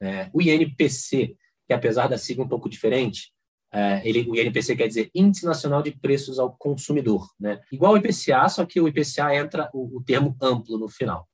é, 0.00 0.30
o 0.32 0.42
INPC, 0.42 1.36
que 1.66 1.72
apesar 1.72 2.08
da 2.08 2.18
sigla 2.18 2.44
um 2.44 2.48
pouco 2.48 2.68
diferente, 2.68 3.32
é, 3.72 4.06
ele, 4.06 4.28
o 4.28 4.36
INPC 4.36 4.76
quer 4.76 4.86
dizer 4.86 5.10
Índice 5.14 5.46
Nacional 5.46 5.82
de 5.82 5.92
Preços 5.92 6.38
ao 6.38 6.52
Consumidor, 6.52 7.26
né? 7.40 7.60
Igual 7.72 7.94
o 7.94 7.96
IPCA, 7.96 8.48
só 8.48 8.66
que 8.66 8.80
o 8.80 8.86
IPCA 8.86 9.34
entra 9.34 9.70
o, 9.72 9.96
o 9.96 10.02
termo 10.04 10.36
amplo 10.40 10.78
no 10.78 10.88
final. 10.88 11.26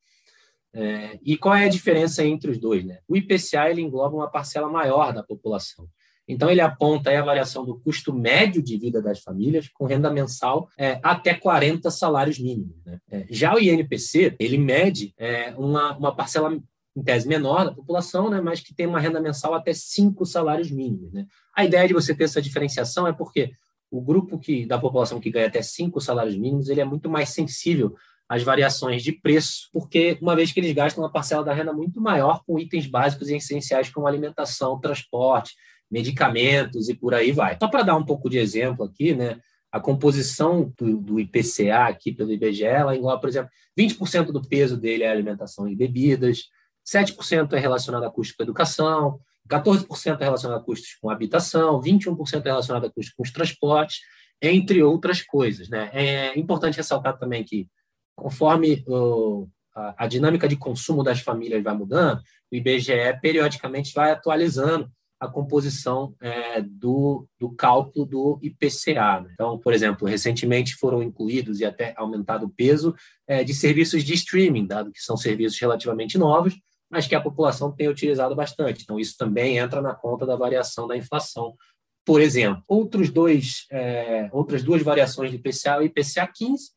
É, 0.73 1.19
e 1.23 1.35
qual 1.35 1.55
é 1.55 1.65
a 1.65 1.69
diferença 1.69 2.23
entre 2.23 2.51
os 2.51 2.57
dois? 2.57 2.85
Né? 2.85 2.99
O 3.07 3.17
IPCA 3.17 3.69
ele 3.69 3.81
engloba 3.81 4.15
uma 4.15 4.29
parcela 4.29 4.69
maior 4.69 5.13
da 5.13 5.23
população. 5.23 5.87
Então, 6.27 6.47
ele 6.47 6.61
aponta 6.61 7.09
a 7.09 7.23
variação 7.23 7.65
do 7.65 7.79
custo 7.79 8.13
médio 8.13 8.61
de 8.61 8.77
vida 8.77 9.01
das 9.01 9.19
famílias 9.19 9.67
com 9.67 9.87
renda 9.87 10.11
mensal 10.11 10.69
é, 10.77 10.99
até 11.01 11.33
40 11.33 11.89
salários 11.89 12.37
mínimos. 12.37 12.75
Né? 12.85 12.99
É, 13.09 13.25
já 13.31 13.55
o 13.55 13.59
INPC, 13.59 14.35
ele 14.39 14.59
mede 14.59 15.11
é, 15.17 15.55
uma, 15.57 15.97
uma 15.97 16.15
parcela 16.15 16.55
em 16.95 17.03
tese 17.03 17.27
menor 17.27 17.65
da 17.65 17.71
população, 17.71 18.29
né, 18.29 18.41
mas 18.41 18.59
que 18.61 18.75
tem 18.75 18.85
uma 18.85 18.99
renda 18.99 19.19
mensal 19.19 19.55
até 19.55 19.73
cinco 19.73 20.23
salários 20.23 20.69
mínimos. 20.69 21.11
Né? 21.11 21.25
A 21.59 21.65
ideia 21.65 21.85
de 21.85 21.93
você 21.93 22.15
ter 22.15 22.23
essa 22.23 22.41
diferenciação 22.41 23.05
é 23.05 23.11
porque 23.11 23.51
o 23.91 23.99
grupo 23.99 24.39
que, 24.39 24.65
da 24.65 24.79
população 24.79 25.19
que 25.19 25.29
ganha 25.29 25.47
até 25.47 25.61
cinco 25.61 25.99
salários 25.99 26.37
mínimos 26.37 26.69
ele 26.69 26.79
é 26.79 26.85
muito 26.85 27.09
mais 27.09 27.31
sensível 27.31 27.97
às 28.29 28.41
variações 28.43 29.03
de 29.03 29.11
preço, 29.11 29.67
porque 29.73 30.17
uma 30.21 30.37
vez 30.37 30.53
que 30.53 30.59
eles 30.61 30.71
gastam 30.71 31.03
uma 31.03 31.11
parcela 31.11 31.43
da 31.43 31.53
renda 31.53 31.73
muito 31.73 31.99
maior 31.99 32.41
com 32.45 32.57
itens 32.57 32.87
básicos 32.87 33.27
e 33.27 33.35
essenciais 33.35 33.89
como 33.89 34.07
alimentação, 34.07 34.79
transporte, 34.79 35.53
medicamentos 35.91 36.87
e 36.87 36.93
por 36.93 37.13
aí 37.13 37.33
vai. 37.33 37.57
Só 37.61 37.67
para 37.67 37.83
dar 37.83 37.97
um 37.97 38.05
pouco 38.05 38.29
de 38.29 38.37
exemplo 38.37 38.85
aqui, 38.85 39.13
né, 39.13 39.37
a 39.69 39.81
composição 39.81 40.73
do, 40.77 40.95
do, 40.95 41.19
IPCA 41.19 41.89
aqui 41.89 42.13
pelo 42.13 42.31
IBGE, 42.31 42.63
ela 42.63 42.95
engloba, 42.95 43.19
por 43.19 43.27
exemplo, 43.27 43.49
20% 43.77 44.27
do 44.31 44.47
peso 44.47 44.77
dele 44.77 45.03
é 45.03 45.11
alimentação 45.11 45.67
e 45.67 45.75
bebidas, 45.75 46.43
7% 46.87 47.51
é 47.51 47.59
relacionado 47.59 48.05
a 48.05 48.09
custos 48.09 48.37
com 48.37 48.43
educação, 48.43 49.19
14% 49.49 50.19
é 50.19 50.23
relacionado 50.23 50.59
a 50.59 50.63
custos 50.63 50.95
com 51.01 51.09
habitação, 51.09 51.81
21% 51.81 52.45
é 52.45 52.49
relacionado 52.49 52.85
a 52.85 52.91
custos 52.91 53.13
com 53.13 53.23
os 53.23 53.31
transportes, 53.31 53.99
entre 54.41 54.81
outras 54.83 55.21
coisas. 55.21 55.67
Né? 55.69 55.89
É 55.91 56.39
importante 56.39 56.77
ressaltar 56.77 57.17
também 57.17 57.43
que, 57.43 57.67
conforme 58.15 58.83
o, 58.87 59.47
a, 59.75 60.05
a, 60.05 60.07
dinâmica 60.07 60.47
de 60.47 60.55
consumo 60.55 61.03
das 61.03 61.19
famílias 61.19 61.63
vai 61.63 61.75
mudando, 61.75 62.21
o 62.51 62.55
IBGE 62.55 63.19
periodicamente 63.21 63.93
vai 63.93 64.11
atualizando 64.11 64.89
a 65.19 65.27
composição 65.27 66.15
é, 66.21 66.61
do, 66.61 67.27
do 67.37 67.51
cálculo 67.51 68.05
do 68.05 68.39
IPCA. 68.41 69.21
Né? 69.21 69.31
Então, 69.33 69.59
por 69.59 69.73
exemplo, 69.73 70.07
recentemente 70.07 70.75
foram 70.75 71.03
incluídos 71.03 71.59
e 71.59 71.65
até 71.65 71.93
aumentado 71.97 72.45
o 72.45 72.49
peso 72.49 72.95
é, 73.27 73.43
de 73.43 73.53
serviços 73.53 74.03
de 74.03 74.13
streaming, 74.13 74.65
dado 74.65 74.91
que 74.91 75.01
são 75.01 75.17
serviços 75.17 75.59
relativamente 75.59 76.17
novos, 76.17 76.57
mas 76.89 77.07
que 77.07 77.15
a 77.15 77.21
população 77.21 77.71
tem 77.71 77.87
utilizado 77.87 78.35
bastante. 78.35 78.83
Então, 78.83 78.99
isso 78.99 79.15
também 79.17 79.57
entra 79.57 79.81
na 79.81 79.93
conta 79.93 80.25
da 80.25 80.35
variação 80.35 80.87
da 80.87 80.97
inflação. 80.97 81.55
Por 82.03 82.21
exemplo, 82.21 82.63
outros 82.67 83.09
dois, 83.11 83.65
é, 83.71 84.29
outras 84.31 84.63
duas 84.63 84.81
variações 84.81 85.29
do 85.29 85.35
IPCA, 85.35 85.77
o 85.77 85.83
IPCA 85.83 86.27
15, 86.27 86.71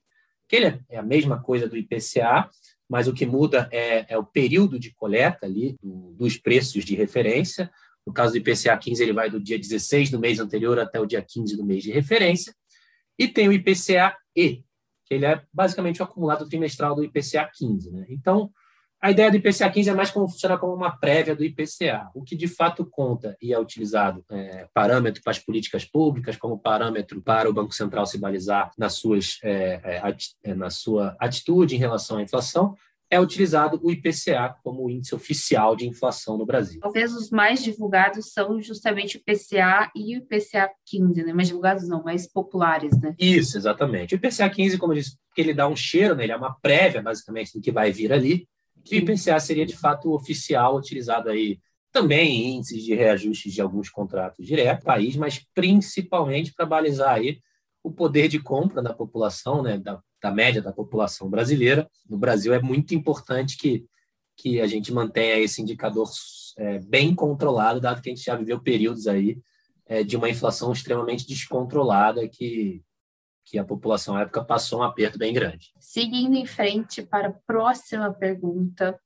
que 0.48 0.56
ele 0.56 0.80
é 0.90 0.98
a 0.98 1.02
mesma 1.02 1.42
coisa 1.42 1.66
do 1.66 1.76
IPCA, 1.76 2.50
mas 2.88 3.08
o 3.08 3.14
que 3.14 3.24
muda 3.24 3.68
é, 3.72 4.12
é 4.12 4.18
o 4.18 4.24
período 4.24 4.78
de 4.78 4.92
coleta 4.92 5.46
ali 5.46 5.76
do, 5.82 6.12
dos 6.12 6.36
preços 6.36 6.84
de 6.84 6.94
referência. 6.94 7.70
No 8.06 8.12
caso 8.12 8.32
do 8.32 8.38
IPCA 8.38 8.76
15, 8.76 9.02
ele 9.02 9.14
vai 9.14 9.30
do 9.30 9.40
dia 9.40 9.58
16 9.58 10.10
do 10.10 10.18
mês 10.18 10.38
anterior 10.38 10.78
até 10.78 11.00
o 11.00 11.06
dia 11.06 11.22
15 11.22 11.56
do 11.56 11.64
mês 11.64 11.82
de 11.82 11.90
referência. 11.90 12.54
E 13.18 13.26
tem 13.26 13.48
o 13.48 13.52
IPCA-E, 13.52 14.64
que 15.06 15.14
ele 15.14 15.24
é 15.24 15.42
basicamente 15.52 16.02
o 16.02 16.04
acumulado 16.04 16.46
trimestral 16.46 16.94
do 16.94 17.04
IPCA 17.04 17.50
15. 17.54 17.90
Né? 17.90 18.06
Então, 18.10 18.50
a 19.02 19.10
ideia 19.10 19.32
do 19.32 19.36
IPCA 19.36 19.68
15 19.68 19.90
é 19.90 19.94
mais 19.94 20.12
como 20.12 20.28
funcionar 20.28 20.58
como 20.58 20.72
uma 20.72 20.96
prévia 20.96 21.34
do 21.34 21.44
IPCA. 21.44 22.08
O 22.14 22.22
que 22.22 22.36
de 22.36 22.46
fato 22.46 22.86
conta 22.86 23.36
e 23.42 23.52
é 23.52 23.58
utilizado 23.58 24.24
é, 24.30 24.68
parâmetro 24.72 25.20
para 25.24 25.32
as 25.32 25.40
políticas 25.40 25.84
públicas, 25.84 26.36
como 26.36 26.56
parâmetro 26.56 27.20
para 27.20 27.50
o 27.50 27.52
Banco 27.52 27.74
Central 27.74 28.06
se 28.06 28.16
balizar 28.16 28.70
nas 28.78 28.94
suas, 28.94 29.40
é, 29.42 29.80
é, 29.82 30.16
é 30.44 30.54
na 30.54 30.70
sua 30.70 31.16
atitude 31.18 31.74
em 31.74 31.78
relação 31.78 32.18
à 32.18 32.22
inflação, 32.22 32.76
é 33.10 33.20
utilizado 33.20 33.80
o 33.82 33.90
IPCA 33.90 34.56
como 34.62 34.88
índice 34.88 35.14
oficial 35.16 35.74
de 35.74 35.86
inflação 35.86 36.38
no 36.38 36.46
Brasil. 36.46 36.80
Talvez 36.80 37.12
os 37.12 37.28
mais 37.28 37.62
divulgados 37.62 38.32
são 38.32 38.62
justamente 38.62 39.16
o 39.16 39.20
IPCA 39.20 39.90
e 39.96 40.16
o 40.16 40.20
IPCA 40.20 40.70
15, 40.86 41.24
né? 41.24 41.32
Mais 41.32 41.48
divulgados 41.48 41.88
não, 41.88 42.04
mais 42.04 42.26
populares, 42.26 42.98
né? 43.00 43.16
Isso, 43.18 43.58
exatamente. 43.58 44.14
O 44.14 44.16
IPCA 44.16 44.48
15, 44.48 44.78
como 44.78 44.92
eu 44.92 44.98
disse, 44.98 45.18
ele 45.36 45.52
dá 45.52 45.68
um 45.68 45.76
cheiro, 45.76 46.14
né? 46.14 46.22
ele 46.22 46.32
é 46.32 46.36
uma 46.36 46.54
prévia, 46.54 47.02
basicamente, 47.02 47.52
do 47.52 47.60
que 47.60 47.72
vai 47.72 47.92
vir 47.92 48.12
ali. 48.12 48.48
E 48.90 48.96
o 48.96 48.98
IPCA 48.98 49.38
seria, 49.40 49.66
de 49.66 49.76
fato, 49.76 50.12
oficial, 50.12 50.76
utilizado 50.76 51.28
aí 51.28 51.58
também 51.92 52.30
em 52.30 52.56
índices 52.56 52.82
de 52.82 52.94
reajustes 52.94 53.52
de 53.52 53.60
alguns 53.60 53.90
contratos 53.90 54.46
direto 54.46 54.82
país, 54.82 55.14
mas 55.14 55.44
principalmente 55.54 56.52
para 56.54 56.64
balizar 56.64 57.14
aí 57.14 57.38
o 57.82 57.90
poder 57.90 58.28
de 58.28 58.38
compra 58.38 58.80
da 58.80 58.94
população, 58.94 59.62
né, 59.62 59.76
da, 59.76 60.00
da 60.22 60.30
média 60.30 60.62
da 60.62 60.72
população 60.72 61.28
brasileira. 61.28 61.88
No 62.08 62.16
Brasil 62.16 62.54
é 62.54 62.62
muito 62.62 62.94
importante 62.94 63.56
que, 63.56 63.84
que 64.36 64.60
a 64.60 64.66
gente 64.66 64.92
mantenha 64.92 65.38
esse 65.38 65.60
indicador 65.60 66.08
é, 66.56 66.78
bem 66.78 67.14
controlado, 67.14 67.80
dado 67.80 68.00
que 68.00 68.08
a 68.08 68.14
gente 68.14 68.24
já 68.24 68.36
viveu 68.36 68.60
períodos 68.60 69.06
aí 69.06 69.38
é, 69.86 70.02
de 70.02 70.16
uma 70.16 70.30
inflação 70.30 70.72
extremamente 70.72 71.26
descontrolada 71.26 72.26
que, 72.28 72.82
que 73.44 73.58
a 73.58 73.64
população 73.64 74.16
à 74.16 74.22
época 74.22 74.44
passou 74.44 74.80
um 74.80 74.84
aperto 74.84 75.18
bem 75.18 75.32
grande. 75.32 75.72
Seguindo 75.78 76.36
em 76.36 76.46
frente 76.46 77.02
para 77.02 77.28
a 77.28 77.34
próxima 77.46 78.12
pergunta, 78.12 78.98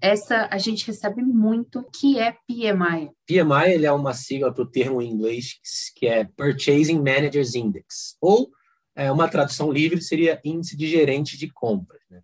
essa 0.00 0.48
a 0.50 0.58
gente 0.58 0.86
recebe 0.86 1.22
muito, 1.22 1.84
que 1.98 2.18
é 2.18 2.32
PMI. 2.46 3.10
PMI 3.26 3.72
ele 3.72 3.86
é 3.86 3.92
uma 3.92 4.12
sigla 4.12 4.52
para 4.52 4.62
o 4.62 4.70
termo 4.70 5.00
em 5.00 5.10
inglês 5.10 5.60
que 5.96 6.06
é 6.06 6.24
Purchasing 6.24 6.98
Managers 6.98 7.54
Index, 7.54 8.16
ou 8.20 8.50
é, 8.96 9.10
uma 9.10 9.28
tradução 9.28 9.72
livre 9.72 10.00
seria 10.00 10.40
Índice 10.44 10.76
de 10.76 10.86
Gerente 10.86 11.36
de 11.36 11.50
Compras. 11.50 12.00
Né? 12.10 12.20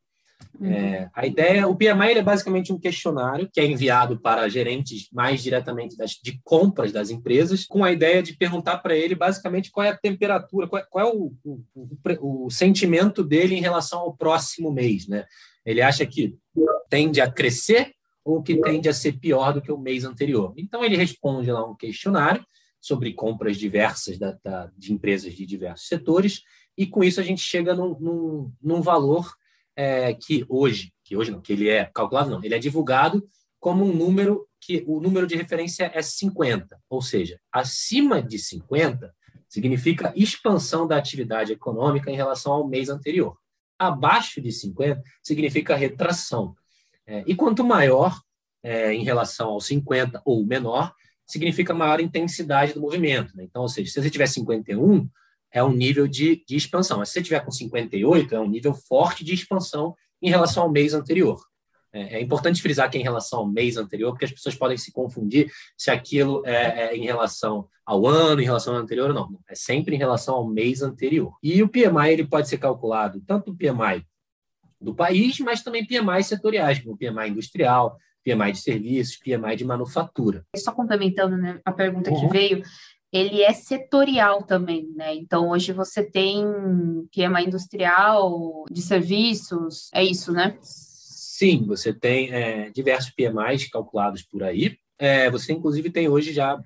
Uhum. 0.61 0.70
É, 0.70 1.11
a 1.14 1.27
ideia, 1.27 1.66
o 1.66 1.75
PMI 1.75 2.18
é 2.18 2.23
basicamente 2.23 2.70
um 2.70 2.79
questionário 2.79 3.49
que 3.51 3.59
é 3.59 3.64
enviado 3.64 4.20
para 4.20 4.46
gerentes 4.46 5.09
mais 5.11 5.42
diretamente 5.42 5.96
das, 5.96 6.11
de 6.23 6.38
compras 6.44 6.92
das 6.92 7.09
empresas, 7.09 7.64
com 7.64 7.83
a 7.83 7.90
ideia 7.90 8.23
de 8.23 8.37
perguntar 8.37 8.77
para 8.79 8.94
ele 8.94 9.14
basicamente 9.14 9.70
qual 9.70 9.87
é 9.87 9.88
a 9.88 9.96
temperatura, 9.96 10.68
qual 10.68 10.83
é, 10.83 10.87
qual 10.90 11.07
é 11.07 11.11
o, 11.11 11.33
o, 11.42 11.64
o, 11.75 12.46
o 12.46 12.51
sentimento 12.51 13.25
dele 13.25 13.55
em 13.55 13.62
relação 13.62 14.01
ao 14.01 14.14
próximo 14.14 14.70
mês, 14.70 15.09
né? 15.09 15.25
Ele 15.64 15.81
acha 15.81 16.05
que 16.05 16.37
tende 16.90 17.23
a 17.23 17.31
crescer 17.31 17.92
ou 18.23 18.42
que 18.42 18.61
tende 18.61 18.88
a 18.88 18.92
ser 18.92 19.18
pior 19.18 19.55
do 19.55 19.62
que 19.62 19.73
o 19.73 19.79
mês 19.79 20.05
anterior. 20.05 20.53
Então, 20.59 20.85
ele 20.85 20.96
responde 20.96 21.51
lá 21.51 21.66
um 21.66 21.75
questionário 21.75 22.44
sobre 22.79 23.14
compras 23.14 23.57
diversas 23.57 24.18
da, 24.18 24.37
da, 24.44 24.70
de 24.77 24.92
empresas 24.92 25.35
de 25.35 25.46
diversos 25.46 25.88
setores, 25.88 26.42
e 26.77 26.87
com 26.87 27.03
isso 27.03 27.20
a 27.20 27.23
gente 27.23 27.40
chega 27.40 27.75
num, 27.75 27.99
num, 27.99 28.53
num 28.62 28.83
valor 28.83 29.35
é, 29.81 30.14
que 30.14 30.45
hoje, 30.49 30.93
que 31.05 31.16
hoje 31.16 31.31
não, 31.31 31.40
que 31.40 31.53
ele 31.53 31.69
é 31.69 31.85
calculado, 31.87 32.31
não, 32.31 32.45
ele 32.45 32.55
é 32.55 32.59
divulgado 32.59 33.27
como 33.59 33.85
um 33.85 33.93
número 33.93 34.47
que 34.61 34.85
o 34.87 35.01
número 35.01 35.27
de 35.27 35.37
referência 35.37 35.90
é 35.95 36.03
50, 36.03 36.79
ou 36.88 37.01
seja, 37.01 37.38
acima 37.51 38.23
de 38.23 38.38
50 38.38 39.14
significa 39.49 40.12
expansão 40.14 40.87
da 40.87 40.97
atividade 40.97 41.53
econômica 41.53 42.11
em 42.11 42.16
relação 42.16 42.53
ao 42.53 42.69
mês 42.69 42.88
anterior 42.88 43.37
abaixo 43.81 44.43
de 44.43 44.53
50 44.53 45.03
significa 45.23 45.75
retração. 45.75 46.55
É, 47.07 47.25
e 47.27 47.35
quanto 47.35 47.64
maior 47.64 48.21
é, 48.62 48.93
em 48.93 49.03
relação 49.03 49.49
ao 49.49 49.61
50 49.61 50.21
ou 50.23 50.45
menor, 50.45 50.93
significa 51.27 51.73
maior 51.73 51.99
intensidade 51.99 52.75
do 52.75 52.81
movimento. 52.81 53.35
Né? 53.35 53.45
Então, 53.45 53.62
ou 53.62 53.69
seja, 53.69 53.90
se 53.90 54.03
você 54.03 54.11
tiver 54.11 54.27
51, 54.27 55.09
é 55.53 55.63
um 55.63 55.73
nível 55.73 56.07
de, 56.07 56.45
de 56.47 56.57
expansão. 56.57 56.99
Mas 56.99 57.09
se 57.09 57.15
você 57.15 57.23
tiver 57.23 57.45
com 57.45 57.51
58, 57.51 58.35
é 58.35 58.41
um 58.41 58.49
nível 58.49 58.75
forte 58.75 59.25
de 59.25 59.35
expansão 59.35 59.95
em 60.23 60.31
relação 60.31 60.65
ao 60.65 60.71
mês 60.71 60.95
anterior. 60.95 61.41
É, 61.93 62.19
é, 62.19 62.21
importante 62.21 62.63
frisar 62.63 62.89
que 62.89 62.97
é 62.97 63.01
em 63.01 63.05
relação 63.05 63.41
ao 63.41 63.49
mês 63.49 63.77
anterior, 63.77 64.13
porque 64.13 64.25
as 64.25 64.31
pessoas 64.31 64.55
podem 64.55 64.77
se 64.77 64.93
confundir 64.93 65.51
se 65.77 65.91
aquilo 65.91 66.43
é, 66.47 66.93
é, 66.93 66.97
em 66.97 67.05
relação 67.05 67.69
ao 67.85 68.07
ano, 68.07 68.41
em 68.41 68.45
relação 68.45 68.75
ao 68.75 68.81
anterior 68.81 69.09
ou 69.09 69.15
não. 69.15 69.41
É 69.49 69.55
sempre 69.55 69.97
em 69.97 69.99
relação 69.99 70.37
ao 70.37 70.49
mês 70.49 70.83
anterior. 70.83 71.37
E 71.43 71.61
o 71.63 71.69
PMI 71.69 72.13
ele 72.13 72.27
pode 72.27 72.49
ser 72.49 72.59
calculado 72.59 73.21
tanto 73.27 73.51
o 73.51 73.57
PMI 73.57 74.07
do 74.81 74.95
país, 74.95 75.39
mas 75.41 75.63
também 75.63 75.85
PMI 75.85 76.23
setoriais, 76.23 76.79
como 76.79 76.95
o 76.95 76.97
PMI 76.97 77.31
industrial, 77.31 77.99
PMI 78.25 78.53
de 78.53 78.59
serviços, 78.59 79.17
PMI 79.17 79.57
de 79.57 79.65
manufatura. 79.65 80.45
Só 80.57 80.73
complementando 80.73 81.37
né, 81.37 81.61
a 81.65 81.73
pergunta 81.73 82.11
uhum. 82.11 82.21
que 82.21 82.33
veio, 82.33 82.63
ele 83.12 83.42
é 83.42 83.53
setorial 83.53 84.42
também, 84.42 84.88
né? 84.94 85.14
Então, 85.14 85.49
hoje 85.51 85.73
você 85.73 86.03
tem 86.03 86.44
PMI 87.12 87.46
industrial, 87.46 88.64
de 88.70 88.81
serviços, 88.81 89.90
é 89.92 90.05
isso, 90.05 90.33
né? 90.33 90.57
Sim, 90.61 91.64
você 91.66 91.92
tem 91.92 92.31
é, 92.31 92.70
diversos 92.70 93.11
PMIs 93.11 93.68
calculados 93.68 94.23
por 94.23 94.42
aí. 94.42 94.77
É, 94.99 95.31
você, 95.31 95.53
inclusive, 95.53 95.90
tem 95.90 96.09
hoje 96.09 96.33
já 96.33 96.62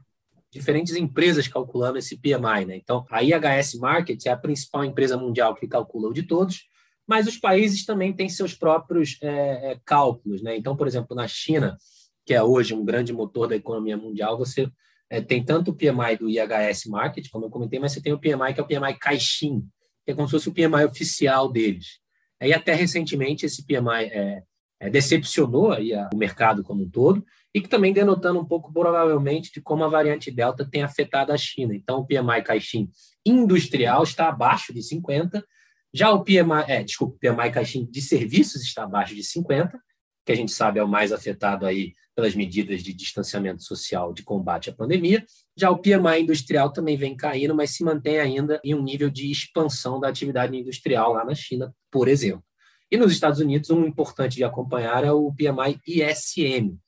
diferentes 0.50 0.94
empresas 0.94 1.48
calculando 1.48 1.98
esse 1.98 2.16
PMI. 2.16 2.64
Né? 2.66 2.76
Então, 2.76 3.04
a 3.10 3.22
IHS 3.22 3.74
Market 3.74 4.24
é 4.26 4.30
a 4.30 4.36
principal 4.36 4.84
empresa 4.84 5.16
mundial 5.16 5.54
que 5.54 5.66
calcula 5.66 6.08
o 6.08 6.12
de 6.12 6.22
todos, 6.22 6.64
mas 7.06 7.26
os 7.26 7.36
países 7.36 7.84
também 7.84 8.12
têm 8.12 8.28
seus 8.28 8.54
próprios 8.54 9.18
é, 9.20 9.72
é, 9.72 9.80
cálculos. 9.84 10.42
Né? 10.42 10.56
Então, 10.56 10.76
por 10.76 10.86
exemplo, 10.86 11.16
na 11.16 11.26
China, 11.26 11.76
que 12.24 12.34
é 12.34 12.42
hoje 12.42 12.74
um 12.74 12.84
grande 12.84 13.12
motor 13.12 13.48
da 13.48 13.56
economia 13.56 13.96
mundial, 13.96 14.38
você 14.38 14.70
é, 15.10 15.20
tem 15.20 15.44
tanto 15.44 15.70
o 15.70 15.74
PMI 15.74 16.16
do 16.18 16.28
IHS 16.28 16.86
Market, 16.86 17.28
como 17.30 17.46
eu 17.46 17.50
comentei, 17.50 17.78
mas 17.78 17.92
você 17.92 18.02
tem 18.02 18.12
o 18.12 18.18
PMI 18.18 18.54
que 18.54 18.60
é 18.60 18.62
o 18.62 18.66
PMI 18.66 18.98
Caixin, 18.98 19.60
que 20.04 20.12
é 20.12 20.14
como 20.14 20.26
se 20.26 20.32
fosse 20.32 20.48
o 20.48 20.54
PMI 20.54 20.84
oficial 20.84 21.50
deles. 21.50 21.98
E 22.42 22.52
até 22.52 22.74
recentemente 22.74 23.46
esse 23.46 23.64
PMI 23.64 24.04
é, 24.10 24.42
é, 24.80 24.90
decepcionou 24.90 25.72
aí 25.72 25.94
a, 25.94 26.10
o 26.12 26.16
mercado 26.16 26.62
como 26.62 26.82
um 26.82 26.90
todo 26.90 27.24
e 27.54 27.60
que 27.60 27.68
também 27.68 27.92
denotando 27.92 28.40
um 28.40 28.44
pouco 28.44 28.72
provavelmente 28.72 29.52
de 29.52 29.60
como 29.60 29.84
a 29.84 29.88
variante 29.88 30.30
Delta 30.30 30.68
tem 30.68 30.82
afetado 30.82 31.32
a 31.32 31.36
China. 31.36 31.74
Então, 31.74 32.00
o 32.00 32.06
PMI 32.06 32.42
Caixin 32.44 32.90
industrial 33.24 34.02
está 34.02 34.28
abaixo 34.28 34.74
de 34.74 34.82
50, 34.82 35.44
já 35.92 36.10
o 36.10 36.24
PMI, 36.24 36.64
é, 36.66 36.82
desculpa, 36.82 37.14
o 37.14 37.18
PMI 37.18 37.52
Caixin 37.52 37.86
de 37.88 38.02
serviços 38.02 38.62
está 38.62 38.82
abaixo 38.82 39.14
de 39.14 39.22
50, 39.22 39.78
que 40.24 40.32
a 40.32 40.34
gente 40.34 40.52
sabe 40.52 40.78
é 40.78 40.84
o 40.84 40.88
mais 40.88 41.12
afetado 41.12 41.66
aí 41.66 41.94
pelas 42.14 42.34
medidas 42.34 42.82
de 42.82 42.92
distanciamento 42.92 43.62
social 43.62 44.12
de 44.12 44.22
combate 44.22 44.70
à 44.70 44.72
pandemia. 44.72 45.24
Já 45.56 45.70
o 45.70 45.78
PMI 45.78 46.22
industrial 46.22 46.72
também 46.72 46.96
vem 46.96 47.16
caindo, 47.16 47.54
mas 47.54 47.70
se 47.70 47.84
mantém 47.84 48.18
ainda 48.18 48.60
em 48.64 48.74
um 48.74 48.82
nível 48.82 49.10
de 49.10 49.30
expansão 49.30 50.00
da 50.00 50.08
atividade 50.08 50.56
industrial 50.56 51.12
lá 51.12 51.24
na 51.24 51.34
China, 51.34 51.74
por 51.90 52.08
exemplo. 52.08 52.44
E 52.90 52.96
nos 52.96 53.12
Estados 53.12 53.40
Unidos, 53.40 53.70
um 53.70 53.84
importante 53.84 54.36
de 54.36 54.44
acompanhar 54.44 55.04
é 55.04 55.10
o 55.10 55.32
PMI 55.32 55.80
ISM, 55.86 56.78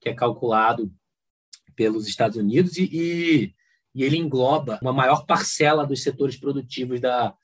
que 0.00 0.08
é 0.08 0.14
calculado 0.14 0.92
pelos 1.76 2.08
Estados 2.08 2.36
Unidos 2.36 2.76
e, 2.76 2.88
e, 2.92 3.54
e 3.94 4.04
ele 4.04 4.16
engloba 4.16 4.78
uma 4.82 4.92
maior 4.92 5.24
parcela 5.24 5.86
dos 5.86 6.02
setores 6.02 6.36
produtivos 6.36 7.00
da, 7.00 7.34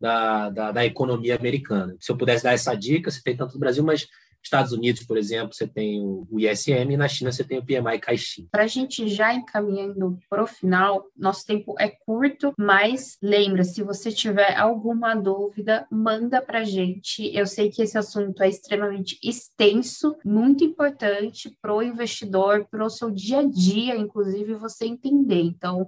da, 0.00 0.50
da, 0.50 0.72
da, 0.72 0.84
economia 0.84 1.36
americana. 1.36 1.96
Se 2.00 2.10
eu 2.10 2.16
pudesse 2.16 2.44
dar 2.44 2.52
essa 2.52 2.74
dica, 2.74 3.10
você 3.10 3.22
tem 3.22 3.36
tanto 3.36 3.54
no 3.54 3.60
Brasil, 3.60 3.84
mas 3.84 4.08
Estados 4.42 4.72
Unidos, 4.72 5.04
por 5.04 5.16
exemplo, 5.16 5.54
você 5.54 5.66
tem 5.66 6.00
o 6.00 6.26
ISM 6.38 6.92
e 6.92 6.96
na 6.96 7.08
China 7.08 7.30
você 7.30 7.44
tem 7.44 7.58
o 7.58 7.64
PMI 7.64 7.98
Caixin. 8.00 8.48
Para 8.50 8.64
a 8.64 8.66
gente 8.66 9.08
já 9.08 9.34
encaminhando 9.34 10.18
para 10.28 10.42
o 10.42 10.46
final, 10.46 11.06
nosso 11.16 11.44
tempo 11.44 11.74
é 11.78 11.88
curto, 11.88 12.52
mas 12.58 13.18
lembra, 13.22 13.64
se 13.64 13.82
você 13.82 14.10
tiver 14.10 14.56
alguma 14.56 15.14
dúvida, 15.14 15.86
manda 15.90 16.40
para 16.40 16.60
a 16.60 16.64
gente. 16.64 17.34
Eu 17.36 17.46
sei 17.46 17.70
que 17.70 17.82
esse 17.82 17.98
assunto 17.98 18.42
é 18.42 18.48
extremamente 18.48 19.18
extenso, 19.22 20.16
muito 20.24 20.64
importante 20.64 21.54
para 21.60 21.74
o 21.74 21.82
investidor, 21.82 22.66
para 22.70 22.84
o 22.84 22.90
seu 22.90 23.10
dia 23.10 23.40
a 23.40 23.46
dia, 23.46 23.96
inclusive 23.96 24.54
você 24.54 24.86
entender. 24.86 25.42
Então, 25.42 25.86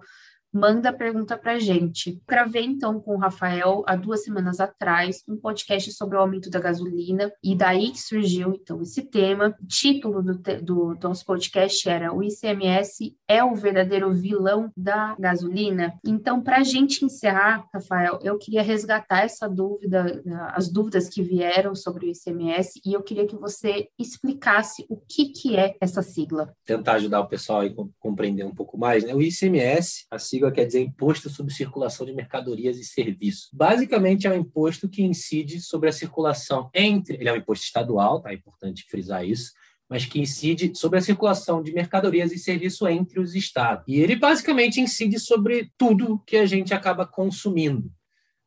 manda 0.53 0.91
a 0.91 0.93
pergunta 0.93 1.37
para 1.37 1.53
a 1.53 1.59
gente. 1.59 2.21
Gravei 2.29 2.65
então 2.65 3.01
com 3.01 3.15
o 3.15 3.19
Rafael 3.19 3.83
há 3.87 3.97
duas 3.97 4.25
semanas 4.25 4.61
atrás 4.61 5.23
um 5.29 5.37
podcast 5.37 5.93
sobre 5.93 6.17
o 6.17 6.21
aumento 6.21 6.51
da 6.51 6.59
gasolina 6.59 7.33
e 7.43 7.55
daí 7.57 7.91
que 7.91 8.01
surgiu 8.01 8.55
então 8.55 8.83
esse 8.83 9.03
tema. 9.03 9.57
O 9.61 9.67
título 9.67 10.23
do, 10.23 10.35
do, 10.35 10.95
do 10.95 10.99
nosso 11.03 11.25
podcast 11.25 11.89
era 11.89 12.13
O 12.13 12.23
ICMS 12.23 13.17
é 13.29 13.45
o 13.45 13.55
verdadeiro 13.55 14.13
vilão 14.13 14.73
da 14.77 15.17
gasolina? 15.19 15.95
Então, 16.05 16.43
para 16.43 16.59
a 16.59 16.65
gente 16.65 17.05
encerrar, 17.05 17.67
Rafael, 17.73 18.19
eu 18.23 18.37
queria 18.39 18.63
resgatar 18.63 19.25
essa 19.25 19.49
dúvida, 19.49 20.23
as 20.53 20.69
dúvidas 20.69 21.09
que 21.09 21.23
vieram 21.23 21.75
sobre 21.75 22.07
o 22.07 22.11
ICMS 22.11 22.81
e 22.85 22.93
eu 22.93 23.03
queria 23.03 23.27
que 23.27 23.37
você 23.37 23.89
explicasse 23.99 24.85
o 24.89 24.97
que, 24.97 25.27
que 25.27 25.57
é 25.57 25.77
essa 25.81 26.03
sigla. 26.03 26.53
Tentar 26.65 26.95
ajudar 26.95 27.21
o 27.21 27.29
pessoal 27.29 27.63
a 27.63 27.71
compreender 27.99 28.45
um 28.45 28.55
pouco 28.55 28.77
mais. 28.77 29.05
Né? 29.05 29.15
O 29.15 29.23
ICMS, 29.23 30.07
a 30.11 30.19
sigla 30.19 30.40
sigla 30.41 30.51
quer 30.51 30.65
dizer 30.65 30.81
Imposto 30.81 31.29
sobre 31.29 31.53
Circulação 31.53 32.07
de 32.07 32.13
Mercadorias 32.13 32.79
e 32.79 32.85
Serviços. 32.85 33.51
Basicamente, 33.53 34.27
é 34.27 34.31
um 34.31 34.41
imposto 34.41 34.89
que 34.89 35.03
incide 35.03 35.61
sobre 35.61 35.89
a 35.89 35.93
circulação 35.93 36.71
entre. 36.75 37.17
Ele 37.17 37.29
é 37.29 37.33
um 37.33 37.37
imposto 37.37 37.67
estadual, 37.67 38.21
tá? 38.21 38.31
É 38.31 38.35
importante 38.35 38.85
frisar 38.89 39.25
isso 39.25 39.53
mas 39.89 40.07
que 40.07 40.21
incide 40.21 40.73
sobre 40.77 41.01
a 41.01 41.03
circulação 41.03 41.61
de 41.61 41.73
mercadorias 41.73 42.31
e 42.31 42.39
serviços 42.39 42.89
entre 42.89 43.19
os 43.19 43.35
estados. 43.35 43.83
E 43.89 43.99
ele 43.99 44.15
basicamente 44.15 44.81
incide 44.81 45.19
sobre 45.19 45.69
tudo 45.77 46.23
que 46.25 46.37
a 46.37 46.47
gente 46.47 46.73
acaba 46.73 47.05
consumindo. 47.05 47.91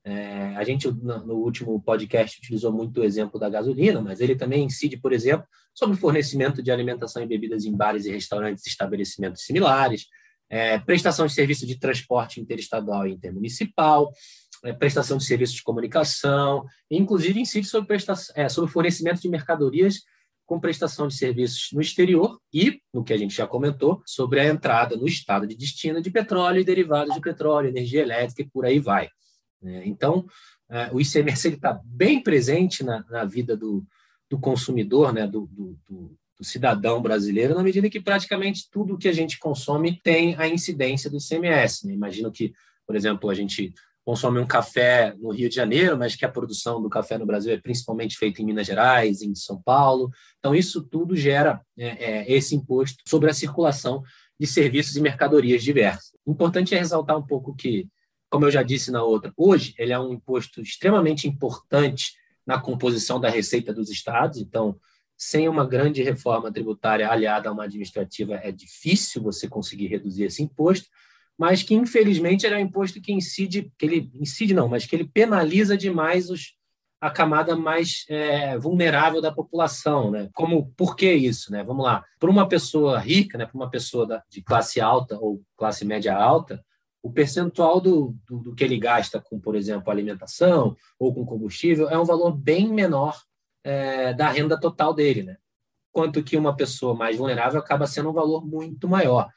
É, 0.05 0.55
a 0.55 0.63
gente, 0.63 0.89
no 0.89 1.35
último 1.35 1.81
podcast, 1.81 2.39
utilizou 2.39 2.71
muito 2.71 3.01
o 3.01 3.03
exemplo 3.03 3.37
da 3.37 3.49
gasolina, 3.49 4.01
mas 4.01 4.21
ele 4.21 4.35
também 4.35 4.63
incide, 4.63 4.95
por 4.95 5.11
exemplo, 5.11 5.45
sobre 5.73 5.97
o 5.97 5.99
fornecimento 5.99 6.63
de 6.63 6.71
alimentação 6.71 7.21
e 7.21 7.27
bebidas 7.27 7.65
em 7.65 7.75
bares 7.75 8.05
e 8.05 8.11
restaurantes 8.11 8.65
e 8.65 8.69
estabelecimentos 8.69 9.43
similares, 9.43 10.07
é, 10.49 10.79
prestação 10.79 11.25
de 11.25 11.33
serviço 11.33 11.65
de 11.65 11.79
transporte 11.79 12.39
interestadual 12.39 13.07
e 13.07 13.13
intermunicipal, 13.13 14.11
é, 14.63 14.71
prestação 14.73 15.17
de 15.17 15.25
serviços 15.25 15.55
de 15.55 15.63
comunicação, 15.63 16.65
inclusive 16.89 17.39
incide 17.39 17.67
sobre, 17.67 17.97
é, 18.35 18.49
sobre 18.49 18.71
fornecimento 18.71 19.21
de 19.21 19.29
mercadorias 19.29 20.01
com 20.45 20.59
prestação 20.59 21.07
de 21.07 21.15
serviços 21.15 21.69
no 21.71 21.81
exterior 21.81 22.39
e, 22.53 22.81
no 22.93 23.03
que 23.03 23.13
a 23.13 23.17
gente 23.17 23.35
já 23.35 23.47
comentou, 23.47 24.01
sobre 24.05 24.39
a 24.39 24.45
entrada 24.45 24.95
no 24.95 25.07
estado 25.07 25.47
de 25.47 25.55
destino 25.55 26.01
de 26.01 26.11
petróleo 26.11 26.59
e 26.59 26.65
derivados 26.65 27.13
de 27.13 27.21
petróleo, 27.21 27.69
energia 27.69 28.01
elétrica 28.01 28.41
e 28.41 28.49
por 28.49 28.65
aí 28.65 28.79
vai. 28.79 29.09
É, 29.63 29.87
então, 29.87 30.25
é, 30.69 30.89
o 30.91 30.99
ICMS 30.99 31.47
está 31.49 31.79
bem 31.85 32.21
presente 32.21 32.83
na, 32.83 33.03
na 33.09 33.25
vida 33.25 33.55
do, 33.55 33.85
do 34.29 34.39
consumidor, 34.39 35.13
né, 35.13 35.25
do, 35.25 35.47
do, 35.47 36.17
cidadão 36.43 37.01
brasileiro, 37.01 37.55
na 37.55 37.63
medida 37.63 37.89
que 37.89 37.99
praticamente 37.99 38.69
tudo 38.69 38.97
que 38.97 39.07
a 39.07 39.13
gente 39.13 39.39
consome 39.39 39.99
tem 40.03 40.35
a 40.37 40.47
incidência 40.47 41.09
do 41.09 41.17
ICMS. 41.17 41.87
Né? 41.87 41.93
Imagino 41.93 42.31
que, 42.31 42.53
por 42.85 42.95
exemplo, 42.95 43.29
a 43.29 43.33
gente 43.33 43.73
consome 44.05 44.39
um 44.39 44.45
café 44.45 45.15
no 45.17 45.31
Rio 45.31 45.49
de 45.49 45.55
Janeiro, 45.55 45.97
mas 45.97 46.15
que 46.15 46.25
a 46.25 46.29
produção 46.29 46.81
do 46.81 46.89
café 46.89 47.17
no 47.17 47.25
Brasil 47.25 47.53
é 47.53 47.57
principalmente 47.57 48.17
feita 48.17 48.41
em 48.41 48.45
Minas 48.45 48.67
Gerais, 48.67 49.21
em 49.21 49.33
São 49.33 49.61
Paulo. 49.61 50.11
Então, 50.39 50.53
isso 50.53 50.81
tudo 50.81 51.15
gera 51.15 51.61
é, 51.77 51.87
é, 51.87 52.31
esse 52.31 52.53
imposto 52.55 53.01
sobre 53.07 53.29
a 53.29 53.33
circulação 53.33 54.03
de 54.39 54.45
serviços 54.45 54.97
e 54.97 55.01
mercadorias 55.01 55.63
diversas. 55.63 56.11
Importante 56.27 56.75
é 56.75 56.79
ressaltar 56.79 57.17
um 57.17 57.25
pouco 57.25 57.55
que, 57.55 57.87
como 58.29 58.45
eu 58.45 58.51
já 58.51 58.61
disse 58.61 58.91
na 58.91 59.03
outra, 59.03 59.31
hoje 59.37 59.73
ele 59.77 59.93
é 59.93 59.99
um 59.99 60.11
imposto 60.11 60.61
extremamente 60.61 61.27
importante 61.27 62.13
na 62.45 62.59
composição 62.59 63.21
da 63.21 63.29
receita 63.29 63.73
dos 63.73 63.89
estados. 63.89 64.39
Então, 64.39 64.75
sem 65.25 65.47
uma 65.47 65.65
grande 65.65 66.03
reforma 66.03 66.51
tributária 66.51 67.09
aliada 67.09 67.47
a 67.47 67.51
uma 67.53 67.63
administrativa, 67.63 68.35
é 68.35 68.51
difícil 68.51 69.23
você 69.23 69.47
conseguir 69.47 69.87
reduzir 69.87 70.25
esse 70.25 70.43
imposto, 70.43 70.89
mas 71.37 71.63
que 71.63 71.73
infelizmente 71.73 72.45
ele 72.45 72.55
é 72.55 72.57
um 72.57 72.61
imposto 72.61 73.01
que 73.01 73.13
incide, 73.13 73.71
que 73.77 73.85
ele 73.85 74.11
incide 74.15 74.53
não, 74.53 74.67
mas 74.67 74.85
que 74.85 74.93
ele 74.93 75.07
penaliza 75.07 75.77
demais 75.77 76.29
os, 76.29 76.57
a 76.99 77.09
camada 77.09 77.55
mais 77.55 78.05
é, 78.09 78.57
vulnerável 78.57 79.21
da 79.21 79.31
população, 79.31 80.11
né? 80.11 80.29
Como 80.33 80.73
por 80.75 80.93
que 80.93 81.11
isso, 81.13 81.53
né? 81.53 81.63
Vamos 81.63 81.85
lá, 81.85 82.03
para 82.19 82.29
uma 82.29 82.47
pessoa 82.47 82.99
rica, 82.99 83.37
né? 83.37 83.45
Para 83.45 83.55
uma 83.55 83.69
pessoa 83.69 84.05
da, 84.05 84.21
de 84.29 84.41
classe 84.41 84.81
alta 84.81 85.17
ou 85.17 85.41
classe 85.55 85.85
média 85.85 86.13
alta, 86.13 86.61
o 87.01 87.09
percentual 87.09 87.79
do, 87.79 88.13
do, 88.27 88.39
do, 88.39 88.55
que 88.55 88.63
ele 88.63 88.77
gasta 88.77 89.21
com, 89.21 89.39
por 89.39 89.55
exemplo, 89.55 89.89
alimentação 89.89 90.75
ou 90.99 91.13
com 91.13 91.25
combustível 91.25 91.89
é 91.89 91.97
um 91.97 92.05
valor 92.05 92.35
bem 92.35 92.67
menor 92.67 93.17
é, 93.63 94.13
da 94.13 94.29
renda 94.29 94.59
total 94.59 94.93
dele, 94.93 95.23
né? 95.23 95.37
Quanto 95.91 96.23
que 96.23 96.35
uma 96.35 96.55
pessoa 96.55 96.95
mais 96.95 97.17
vulnerável 97.17 97.59
acaba 97.59 97.85
sendo 97.85 98.09
um 98.09 98.13
valor 98.13 98.45
muito 98.45 98.87
maior. 98.87 99.29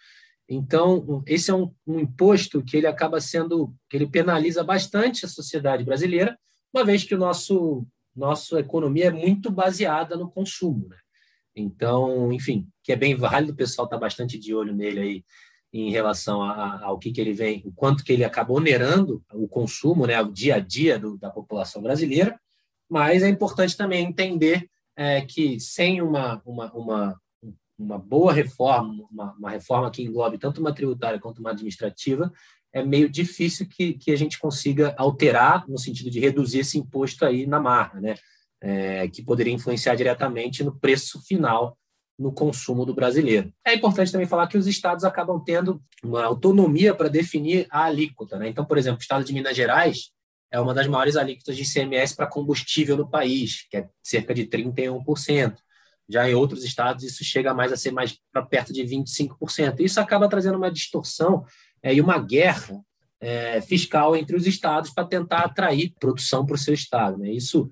Então, 0.49 1.23
esse 1.27 1.51
é 1.51 1.55
um, 1.55 1.73
um, 1.87 1.99
imposto 1.99 2.63
que 2.63 2.77
ele 2.77 2.87
acaba 2.87 3.21
sendo, 3.21 3.75
que 3.91 3.97
ele 3.97 4.07
penaliza 4.07 4.63
bastante 4.63 5.27
a 5.27 5.29
sociedade 5.29 5.85
brasileira, 5.85 6.39
uma 6.73 6.85
vez 6.85 7.05
que 7.05 7.15
o 7.15 7.19
nosso 7.19 7.87
nossa 8.15 8.59
economia 8.61 9.07
é 9.07 9.11
muito 9.11 9.51
baseada 9.51 10.17
no 10.17 10.31
consumo, 10.31 10.89
né? 10.89 10.97
Então, 11.55 12.33
enfim, 12.33 12.67
que 12.83 12.93
é 12.93 12.97
bem 12.97 13.15
válido, 13.15 13.53
o 13.53 13.57
pessoal 13.57 13.85
está 13.85 13.99
bastante 13.99 14.39
de 14.39 14.55
olho 14.55 14.75
nele 14.75 15.01
aí 15.01 15.25
em 15.73 15.91
relação 15.91 16.43
a, 16.43 16.83
ao 16.85 16.99
que, 16.99 17.11
que 17.11 17.21
ele 17.21 17.35
vem, 17.35 17.63
o 17.67 17.73
quanto 17.73 18.03
que 18.03 18.13
ele 18.13 18.25
acaba 18.25 18.53
onerando 18.53 19.23
o 19.33 19.47
consumo, 19.47 20.07
né, 20.07 20.21
o 20.21 20.33
dia 20.33 20.57
a 20.57 20.59
dia 20.59 20.99
do, 20.99 21.19
da 21.19 21.31
população 21.31 21.83
brasileira, 21.83 22.39
mas 22.89 23.23
é 23.23 23.29
importante 23.29 23.77
também 23.77 24.05
entender 24.05 24.69
é, 24.97 25.21
que 25.21 25.61
sem 25.61 26.01
uma, 26.01 26.41
uma, 26.45 26.73
uma, 26.73 27.21
uma 27.79 27.99
boa 27.99 28.33
reforma, 28.33 29.07
uma, 29.11 29.33
uma, 29.35 29.51
reforma 29.51 29.91
que 29.91 30.03
englobe 30.03 30.39
tanto 30.39 30.61
uma 30.61 30.75
tributária 30.75 31.21
quanto 31.21 31.41
uma 31.41 31.51
administrativa, 31.51 32.33
é 32.73 32.83
meio 32.85 33.09
difícil 33.09 33.69
que, 33.69 33.95
que 33.95 34.11
a 34.11 34.17
gente 34.17 34.39
consiga 34.39 34.95
alterar 34.97 35.69
no 35.69 35.79
sentido 35.79 36.11
de 36.11 36.21
reduzir 36.21 36.61
esse 36.61 36.79
imposto 36.79 37.25
aí 37.25 37.47
na 37.47 37.61
marra, 37.61 38.01
né? 38.01 38.15
É, 38.59 39.07
que 39.09 39.23
poderia 39.23 39.53
influenciar 39.53 39.95
diretamente 39.95 40.65
no 40.65 40.75
preço 40.75 41.23
final 41.27 41.77
no 42.19 42.33
consumo 42.33 42.87
do 42.87 42.95
brasileiro. 42.95 43.53
É 43.65 43.75
importante 43.75 44.11
também 44.11 44.27
falar 44.27 44.47
que 44.47 44.57
os 44.57 44.67
estados 44.67 45.05
acabam 45.05 45.39
tendo 45.45 45.83
uma 46.03 46.25
autonomia 46.25 46.95
para 46.95 47.09
definir 47.09 47.67
a 47.71 47.85
alíquota. 47.85 48.39
Né? 48.39 48.49
Então, 48.49 48.65
por 48.65 48.79
exemplo, 48.79 48.99
o 48.99 49.03
estado 49.03 49.25
de 49.25 49.35
Minas 49.35 49.55
Gerais 49.55 50.11
é 50.51 50.61
uma 50.61 50.75
das 50.75 50.87
maiores 50.87 51.17
alíquotas 51.17 51.57
de 51.57 51.63
ICMS 51.63 52.15
para 52.15 52.27
combustível 52.27 52.97
no 52.97 53.09
país, 53.09 53.67
que 53.69 53.77
é 53.79 53.89
cerca 54.03 54.35
de 54.35 54.47
31%. 54.47 55.57
Já 56.09 56.29
em 56.29 56.35
outros 56.35 56.65
estados, 56.65 57.03
isso 57.03 57.25
chega 57.25 57.53
mais 57.53 57.73
a 57.73 57.77
ser 57.77 57.91
mais 57.91 58.19
para 58.33 58.45
perto 58.45 58.73
de 58.73 58.83
25%. 58.83 59.81
Isso 59.81 60.01
acaba 60.01 60.29
trazendo 60.29 60.57
uma 60.57 60.71
distorção 60.71 61.45
é, 61.83 61.95
e 61.95 62.01
uma 62.01 62.19
guerra 62.19 62.81
é, 63.21 63.61
fiscal 63.61 64.15
entre 64.15 64.37
os 64.37 64.47
estados 64.47 64.91
para 64.91 65.07
tentar 65.07 65.41
atrair 65.41 65.93
produção 65.99 66.47
para 66.47 66.55
o 66.55 66.59
seu 66.59 66.75
estado. 66.75 67.19
Né? 67.19 67.31
Isso, 67.31 67.71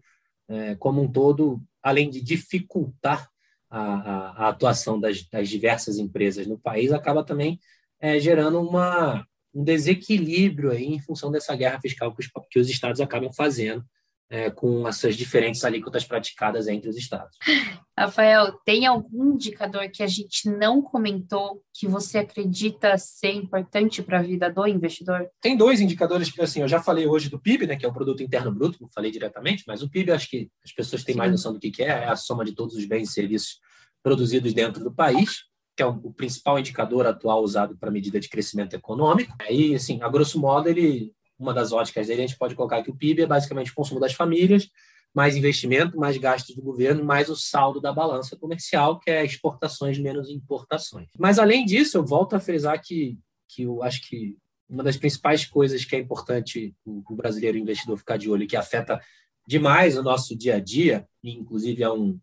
é, 0.49 0.75
como 0.75 1.03
um 1.03 1.11
todo, 1.11 1.63
além 1.83 2.11
de 2.11 2.21
dificultar 2.21 3.29
a, 3.71 3.81
a, 3.81 4.31
a 4.45 4.49
atuação 4.49 4.99
das, 4.99 5.23
das, 5.29 5.49
diversas 5.49 5.99
empresas 5.99 6.47
no 6.47 6.59
país, 6.59 6.93
acaba 6.93 7.25
também 7.25 7.59
é, 8.01 8.19
gerando 8.19 8.61
uma, 8.61 9.27
um 9.55 9.63
desequilíbrio 9.63 10.71
aí 10.71 10.85
em 10.85 11.01
função 11.01 11.31
dessa 11.31 11.55
guerra 11.55 11.81
fiscal 11.81 12.15
que 12.15 12.21
os, 12.21 12.31
que 12.51 12.59
os 12.59 12.69
estados 12.69 13.01
acabam 13.01 13.33
fazendo 13.33 13.85
é, 14.31 14.51
com 14.51 14.89
essas 14.89 15.17
diferentes 15.17 15.65
alíquotas 15.65 16.05
praticadas 16.05 16.67
entre 16.67 16.89
os 16.89 16.97
estados. 16.97 17.37
Rafael, 17.97 18.53
tem 18.65 18.85
algum 18.87 19.35
indicador 19.35 19.89
que 19.89 20.03
a 20.03 20.07
gente 20.09 20.49
não 20.49 20.83
comentou 20.83 21.63
que 21.73 21.87
você 21.87 22.19
acredita 22.19 22.99
ser 22.99 23.33
importante 23.33 24.03
para 24.03 24.19
a 24.19 24.23
vida 24.23 24.51
do 24.51 24.67
investidor? 24.67 25.29
Tem 25.41 25.57
dois 25.57 25.81
indicadores 25.81 26.33
que 26.33 26.43
assim, 26.43 26.63
eu 26.63 26.69
já 26.69 26.83
falei 26.83 27.07
hoje 27.07 27.29
do 27.29 27.39
PIB, 27.39 27.69
né, 27.69 27.77
que 27.77 27.87
é 27.87 27.89
o 27.89 27.93
produto 27.93 28.23
interno 28.23 28.53
bruto, 28.53 28.79
não 28.81 28.89
falei 28.89 29.13
diretamente, 29.13 29.63
mas 29.67 29.83
o 29.83 29.89
PIB 29.89 30.11
acho 30.11 30.29
que 30.29 30.51
as 30.65 30.73
pessoas 30.73 31.05
têm 31.05 31.13
Sim. 31.13 31.19
mais 31.19 31.31
noção 31.31 31.53
do 31.53 31.61
que 31.61 31.83
é, 31.83 31.87
é 31.87 32.09
a 32.09 32.17
soma 32.17 32.45
de 32.45 32.53
todos 32.53 32.75
os 32.75 32.85
bens 32.85 33.11
e 33.11 33.13
serviços 33.13 33.61
produzidos 34.03 34.53
dentro 34.53 34.83
do 34.83 34.93
país 34.93 35.45
que 35.77 35.83
é 35.83 35.87
o 35.87 36.13
principal 36.13 36.59
indicador 36.59 37.07
atual 37.07 37.43
usado 37.43 37.77
para 37.77 37.91
medida 37.91 38.21
de 38.21 38.29
crescimento 38.29 38.75
econômico. 38.75 39.35
E, 39.51 39.75
assim, 39.75 40.01
a 40.03 40.09
grosso 40.09 40.39
modo, 40.39 40.69
ele, 40.69 41.13
uma 41.39 41.53
das 41.53 41.73
óticas 41.73 42.07
dele, 42.07 42.23
a 42.23 42.27
gente 42.27 42.39
pode 42.39 42.55
colocar 42.55 42.83
que 42.83 42.91
o 42.91 42.97
PIB 42.97 43.23
é 43.23 43.27
basicamente 43.27 43.73
o 43.73 43.75
consumo 43.75 43.99
das 43.99 44.13
famílias, 44.13 44.69
mais 45.13 45.37
investimento, 45.37 45.97
mais 45.97 46.17
gastos 46.17 46.55
do 46.55 46.63
governo, 46.63 47.05
mais 47.05 47.29
o 47.29 47.37
saldo 47.37 47.81
da 47.81 47.93
balança 47.93 48.37
comercial, 48.37 48.99
que 48.99 49.11
é 49.11 49.25
exportações 49.25 49.99
menos 49.99 50.29
importações. 50.29 51.09
Mas, 51.19 51.39
além 51.39 51.65
disso, 51.65 51.99
eu 51.99 52.05
volto 52.05 52.35
a 52.35 52.41
frisar 52.41 52.81
que, 52.81 53.19
que 53.49 53.63
eu 53.63 53.83
acho 53.83 54.09
que 54.09 54.37
uma 54.69 54.83
das 54.83 54.97
principais 54.97 55.45
coisas 55.45 55.85
que 55.85 55.95
é 55.95 55.99
importante 55.99 56.75
o, 56.85 57.03
o 57.09 57.17
brasileiro 57.17 57.59
investidor 57.59 57.99
ficar 57.99 58.17
de 58.17 58.31
olho, 58.31 58.47
que 58.47 58.57
afeta 58.57 59.01
demais 59.47 59.97
o 59.97 60.03
nosso 60.03 60.37
dia 60.37 60.57
a 60.57 60.61
dia, 60.61 61.07
inclusive 61.23 61.83
é 61.83 61.91
um, 61.91 62.19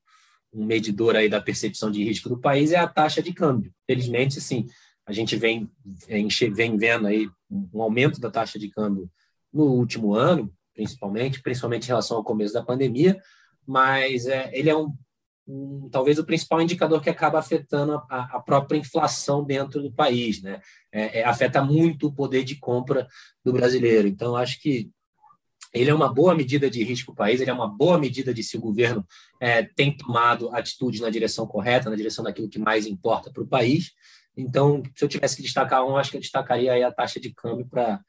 um 0.53 0.65
medidor 0.65 1.15
aí 1.15 1.29
da 1.29 1.41
percepção 1.41 1.89
de 1.91 2.03
risco 2.03 2.29
do 2.29 2.37
país 2.37 2.71
é 2.71 2.77
a 2.77 2.87
taxa 2.87 3.21
de 3.21 3.33
câmbio. 3.33 3.73
Felizmente, 3.87 4.39
sim, 4.41 4.65
a 5.05 5.11
gente 5.11 5.35
vem, 5.35 5.69
vem 6.53 6.77
vendo 6.77 7.07
aí 7.07 7.29
um 7.49 7.81
aumento 7.81 8.19
da 8.19 8.29
taxa 8.29 8.59
de 8.59 8.69
câmbio 8.69 9.09
no 9.51 9.65
último 9.65 10.13
ano, 10.13 10.53
principalmente, 10.73 11.41
principalmente 11.41 11.85
em 11.85 11.87
relação 11.87 12.17
ao 12.17 12.23
começo 12.23 12.53
da 12.53 12.63
pandemia, 12.63 13.21
mas 13.65 14.25
é, 14.25 14.49
ele 14.53 14.69
é 14.69 14.75
um, 14.75 14.93
um, 15.47 15.89
talvez 15.91 16.17
o 16.17 16.25
principal 16.25 16.61
indicador 16.61 17.01
que 17.01 17.09
acaba 17.09 17.39
afetando 17.39 18.01
a, 18.09 18.37
a 18.37 18.39
própria 18.39 18.77
inflação 18.77 19.43
dentro 19.43 19.81
do 19.81 19.91
país, 19.91 20.41
né? 20.41 20.61
É, 20.91 21.19
é, 21.19 21.25
afeta 21.25 21.61
muito 21.63 22.07
o 22.07 22.13
poder 22.13 22.43
de 22.43 22.55
compra 22.55 23.07
do 23.43 23.53
brasileiro. 23.53 24.07
Então, 24.07 24.35
acho 24.35 24.61
que 24.61 24.89
ele 25.73 25.89
é 25.89 25.93
uma 25.93 26.13
boa 26.13 26.35
medida 26.35 26.69
de 26.69 26.83
risco 26.83 27.07
para 27.07 27.13
o 27.13 27.27
país, 27.27 27.41
ele 27.41 27.49
é 27.49 27.53
uma 27.53 27.67
boa 27.67 27.97
medida 27.97 28.33
de 28.33 28.43
se 28.43 28.57
o 28.57 28.61
governo 28.61 29.05
é, 29.39 29.63
tem 29.63 29.95
tomado 29.95 30.53
atitudes 30.53 30.99
na 30.99 31.09
direção 31.09 31.47
correta, 31.47 31.89
na 31.89 31.95
direção 31.95 32.23
daquilo 32.23 32.49
que 32.49 32.59
mais 32.59 32.85
importa 32.85 33.31
para 33.31 33.43
o 33.43 33.47
país. 33.47 33.91
Então, 34.35 34.81
se 34.95 35.03
eu 35.03 35.09
tivesse 35.09 35.35
que 35.35 35.41
destacar 35.41 35.85
um, 35.85 35.97
acho 35.97 36.11
que 36.11 36.17
eu 36.17 36.21
destacaria 36.21 36.87
a 36.87 36.91
taxa 36.91 37.19
de 37.19 37.33
câmbio 37.33 37.67
para 37.67 38.01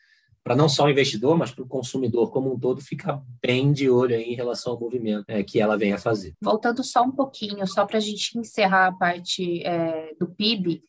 para 0.44 0.57
não 0.57 0.68
só 0.68 0.87
o 0.87 0.90
investidor, 0.90 1.38
mas 1.38 1.53
para 1.53 1.62
o 1.62 1.68
consumidor 1.68 2.33
como 2.33 2.53
um 2.53 2.59
todo, 2.59 2.81
ficar 2.81 3.22
bem 3.40 3.72
de 3.72 3.88
olho 3.88 4.16
em 4.16 4.35
relação 4.35 4.72
ao 4.72 4.81
movimento 4.81 5.25
é, 5.29 5.42
que 5.42 5.61
ela 5.61 5.79
vem 5.79 5.92
a 5.92 5.98
fazer. 5.98 6.35
Voltando 6.40 6.83
só 6.83 7.03
um 7.03 7.12
pouquinho, 7.12 7.66
só 7.66 7.87
para 7.87 7.98
a 7.98 8.01
gente 8.01 8.37
encerrar 8.37 8.88
a 8.88 8.92
parte 8.92 9.62
é, 9.64 10.12
do 10.18 10.27
PIB, 10.27 10.83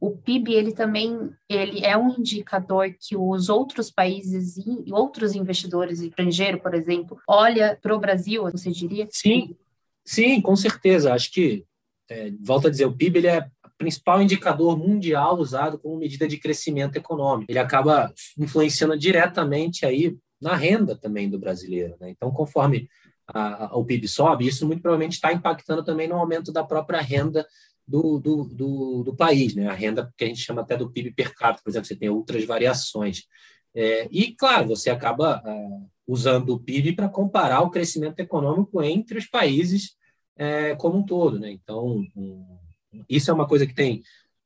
o 0.00 0.16
PIB 0.16 0.54
ele 0.54 0.72
também 0.72 1.30
ele 1.48 1.84
é 1.84 1.96
um 1.96 2.10
indicador 2.18 2.94
que 2.98 3.16
os 3.16 3.48
outros 3.48 3.90
países 3.90 4.56
e 4.56 4.92
outros 4.92 5.34
investidores 5.34 6.00
estrangeiros, 6.00 6.60
por 6.60 6.74
exemplo, 6.74 7.18
olha 7.26 7.78
para 7.80 7.94
o 7.94 7.98
Brasil, 7.98 8.44
você 8.44 8.70
diria? 8.70 9.08
Sim, 9.10 9.56
sim, 10.04 10.40
com 10.40 10.54
certeza. 10.54 11.12
Acho 11.12 11.32
que 11.32 11.64
é, 12.10 12.32
volto 12.40 12.68
a 12.68 12.70
dizer, 12.70 12.86
o 12.86 12.96
PIB 12.96 13.18
ele 13.18 13.26
é 13.28 13.48
principal 13.78 14.20
indicador 14.20 14.76
mundial 14.76 15.38
usado 15.38 15.78
como 15.78 15.96
medida 15.96 16.26
de 16.26 16.36
crescimento 16.36 16.96
econômico. 16.96 17.50
Ele 17.50 17.60
acaba 17.60 18.12
influenciando 18.36 18.98
diretamente 18.98 19.86
aí 19.86 20.16
na 20.40 20.54
renda 20.56 20.96
também 20.96 21.30
do 21.30 21.38
brasileiro. 21.38 21.96
Né? 22.00 22.10
Então, 22.10 22.30
conforme 22.32 22.88
a, 23.26 23.66
a, 23.66 23.76
o 23.76 23.84
PIB 23.84 24.08
sobe, 24.08 24.48
isso 24.48 24.66
muito 24.66 24.82
provavelmente 24.82 25.14
está 25.14 25.32
impactando 25.32 25.84
também 25.84 26.08
no 26.08 26.16
aumento 26.16 26.52
da 26.52 26.64
própria 26.64 27.00
renda 27.00 27.46
do, 27.88 28.18
do, 28.18 28.44
do, 28.44 29.02
do, 29.04 29.16
país, 29.16 29.54
né? 29.54 29.66
a 29.66 29.72
renda 29.72 30.12
que 30.16 30.24
a 30.24 30.26
gente 30.26 30.42
chama 30.42 30.60
até 30.60 30.76
do 30.76 30.90
PIB 30.90 31.12
per 31.12 31.34
capita, 31.34 31.62
por 31.64 31.70
exemplo, 31.70 31.88
você 31.88 31.96
tem 31.96 32.10
outras 32.10 32.44
variações. 32.44 33.22
É, 33.74 34.06
e, 34.12 34.34
claro, 34.34 34.68
você 34.68 34.90
acaba 34.90 35.42
é, 35.44 35.68
usando 36.06 36.50
o 36.50 36.60
PIB 36.60 36.92
para 36.92 37.08
comparar 37.08 37.62
o 37.62 37.70
crescimento 37.70 38.20
econômico 38.20 38.82
entre 38.82 39.18
os 39.18 39.26
países 39.26 39.96
é, 40.36 40.74
como 40.76 40.98
um 40.98 41.02
todo. 41.02 41.40
Né? 41.40 41.50
Então, 41.50 42.04
um, 42.14 42.58
isso 43.08 43.30
é 43.30 43.34
uma 43.34 43.48
coisa 43.48 43.66
que 43.66 43.74
tem 43.74 44.02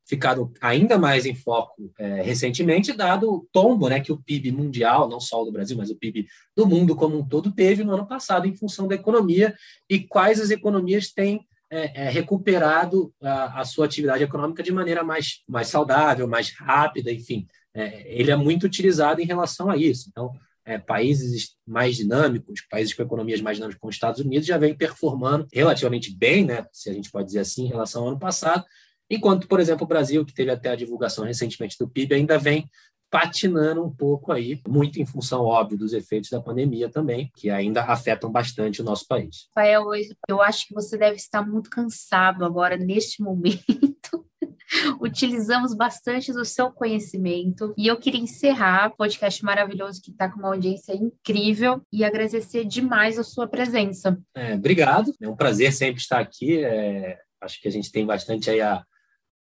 ficado 0.07 0.53
ainda 0.61 0.99
mais 0.99 1.27
em 1.27 1.35
foco 1.35 1.93
é, 1.99 2.23
recentemente, 2.23 2.93
dado 2.93 3.33
o 3.33 3.49
tombo 3.53 3.89
né, 3.89 4.01
que 4.01 4.13
o 4.13 4.23
PIB 4.23 4.53
mundial, 4.53 5.09
não 5.09 5.19
só 5.19 5.43
o 5.43 5.45
do 5.45 5.53
Brasil, 5.53 5.77
mas 5.77 5.91
o 5.91 5.97
PIB 5.97 6.27
do 6.57 6.67
mundo 6.67 6.95
como 6.95 7.19
um 7.19 7.27
todo, 7.27 7.51
teve 7.51 7.83
no 7.83 7.95
ano 7.95 8.07
passado 8.07 8.47
em 8.47 8.57
função 8.57 8.87
da 8.87 8.95
economia 8.95 9.55
e 9.89 10.01
quais 10.01 10.41
as 10.41 10.51
economias 10.51 11.13
têm 11.13 11.45
é, 11.73 12.05
é, 12.05 12.11
recuperado 12.11 13.15
a, 13.23 13.63
a, 13.63 13.65
sua 13.65 13.87
atividade 13.87 14.23
econômica 14.23 14.63
de 14.63 14.71
maneira 14.71 15.03
mais, 15.03 15.43
mais 15.49 15.69
saudável, 15.69 16.29
mais 16.29 16.51
rápida, 16.51 17.11
enfim. 17.11 17.47
É, 17.73 18.15
ele 18.15 18.31
é 18.31 18.37
muito 18.37 18.65
utilizado 18.65 19.23
em 19.23 19.25
relação 19.25 19.71
a 19.71 19.77
isso. 19.79 20.11
Então, 20.11 20.31
é, 20.67 20.77
países 20.77 21.57
mais 21.67 21.97
dinâmicos, 21.97 22.61
países 22.71 22.93
com 22.93 23.03
economias 23.03 23.41
mais 23.41 23.57
dinâmicas 23.57 23.81
como 23.81 23.89
os 23.89 23.97
Estados 23.97 24.21
Unidos, 24.21 24.47
já 24.47 24.59
vem 24.59 24.77
performando 24.77 25.47
relativamente 25.51 26.15
bem, 26.15 26.45
né, 26.45 26.67
se 26.71 26.91
a 26.91 26.93
gente 26.93 27.11
pode 27.11 27.29
dizer 27.29 27.41
assim, 27.41 27.65
em 27.65 27.69
relação 27.69 28.03
ao 28.03 28.09
ano 28.09 28.19
passado, 28.19 28.63
enquanto, 29.09 29.49
por 29.49 29.59
exemplo, 29.59 29.85
o 29.85 29.89
Brasil, 29.89 30.27
que 30.27 30.35
teve 30.35 30.51
até 30.51 30.73
a 30.73 30.77
divulgação 30.77 31.25
recentemente 31.25 31.79
do 31.79 31.89
PIB, 31.89 32.17
ainda 32.17 32.39
vem 32.39 32.69
patinando 33.13 33.85
um 33.85 33.91
pouco 33.91 34.33
aí, 34.33 34.59
muito 34.67 34.99
em 34.99 35.05
função, 35.05 35.45
óbvio, 35.45 35.77
dos 35.77 35.93
efeitos 35.93 36.31
da 36.31 36.41
pandemia 36.41 36.89
também, 36.89 37.31
que 37.37 37.51
ainda 37.51 37.83
afetam 37.83 38.33
bastante 38.33 38.81
o 38.81 38.85
nosso 38.85 39.07
país. 39.07 39.49
Rafael, 39.55 39.85
eu 40.27 40.41
acho 40.41 40.67
que 40.67 40.73
você 40.73 40.97
deve 40.97 41.17
estar 41.17 41.47
muito 41.47 41.69
cansado 41.69 42.43
agora, 42.43 42.75
neste 42.75 43.23
momento, 43.23 44.25
utilizamos 44.99 45.75
bastante 45.75 46.33
do 46.33 46.43
seu 46.43 46.73
conhecimento. 46.73 47.75
E 47.77 47.87
eu 47.87 47.99
queria 47.99 48.19
encerrar 48.19 48.87
o 48.87 48.97
podcast 48.97 49.45
maravilhoso 49.45 50.01
que 50.01 50.11
está 50.11 50.31
com 50.31 50.39
uma 50.39 50.49
audiência 50.49 50.95
incrível 50.95 51.83
e 51.93 52.05
agradecer 52.05 52.65
demais 52.65 53.19
a 53.19 53.23
sua 53.23 53.47
presença. 53.47 54.19
É, 54.35 54.55
obrigado, 54.55 55.13
é 55.21 55.29
um 55.29 55.37
prazer 55.37 55.71
sempre 55.75 56.01
estar 56.01 56.19
aqui. 56.19 56.65
É, 56.65 57.19
acho 57.43 57.61
que 57.61 57.69
a 57.69 57.71
gente 57.71 57.93
tem 57.93 58.07
bastante 58.07 58.49
aí 58.49 58.63
a, 58.63 58.83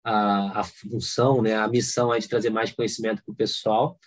a, 0.04 0.62
a 0.62 0.64
função, 0.64 1.42
né, 1.42 1.56
a 1.56 1.68
missão 1.68 2.12
aí 2.12 2.20
de 2.20 2.30
trazer 2.30 2.50
mais 2.50 2.72
conhecimento 2.72 3.24
para 3.24 3.32
o 3.32 3.36
pessoal. 3.36 3.98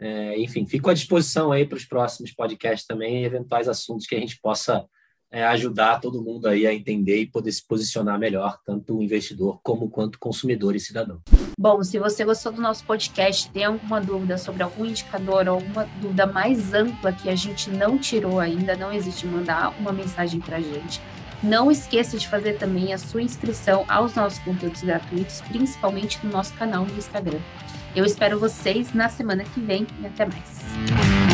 É, 0.00 0.38
enfim, 0.40 0.66
fico 0.66 0.90
à 0.90 0.94
disposição 0.94 1.52
aí 1.52 1.64
para 1.64 1.76
os 1.76 1.84
próximos 1.84 2.32
podcasts 2.32 2.86
também, 2.86 3.24
eventuais 3.24 3.68
assuntos 3.68 4.06
que 4.06 4.16
a 4.16 4.20
gente 4.20 4.40
possa 4.40 4.84
é, 5.32 5.44
ajudar 5.44 6.00
todo 6.00 6.22
mundo 6.22 6.46
aí 6.46 6.66
a 6.66 6.74
entender 6.74 7.22
e 7.22 7.26
poder 7.26 7.50
se 7.50 7.66
posicionar 7.66 8.18
melhor, 8.18 8.58
tanto 8.66 8.98
o 8.98 9.02
investidor 9.02 9.60
como 9.62 9.88
quanto 9.88 10.18
consumidor 10.18 10.76
e 10.76 10.80
cidadão. 10.80 11.22
Bom, 11.58 11.82
se 11.82 11.98
você 11.98 12.24
gostou 12.24 12.52
do 12.52 12.60
nosso 12.60 12.84
podcast, 12.84 13.50
tem 13.50 13.64
alguma 13.64 14.00
dúvida 14.00 14.36
sobre 14.36 14.62
algum 14.62 14.84
indicador, 14.84 15.48
alguma 15.48 15.84
dúvida 16.00 16.26
mais 16.26 16.74
ampla 16.74 17.12
que 17.12 17.30
a 17.30 17.34
gente 17.34 17.70
não 17.70 17.96
tirou 17.96 18.40
ainda, 18.40 18.76
não 18.76 18.92
existe 18.92 19.26
mandar 19.26 19.70
uma 19.80 19.92
mensagem 19.92 20.38
para 20.38 20.58
a 20.58 20.60
gente. 20.60 21.00
Não 21.42 21.70
esqueça 21.70 22.16
de 22.16 22.28
fazer 22.28 22.54
também 22.54 22.92
a 22.92 22.98
sua 22.98 23.20
inscrição 23.20 23.84
aos 23.88 24.14
nossos 24.14 24.38
conteúdos 24.40 24.82
gratuitos, 24.82 25.40
principalmente 25.40 26.24
no 26.24 26.30
nosso 26.30 26.54
canal 26.54 26.86
no 26.86 26.96
Instagram. 26.96 27.40
Eu 27.96 28.04
espero 28.04 28.38
vocês 28.38 28.94
na 28.94 29.08
semana 29.08 29.44
que 29.44 29.60
vem 29.60 29.86
e 30.00 30.06
até 30.06 30.24
mais. 30.24 31.31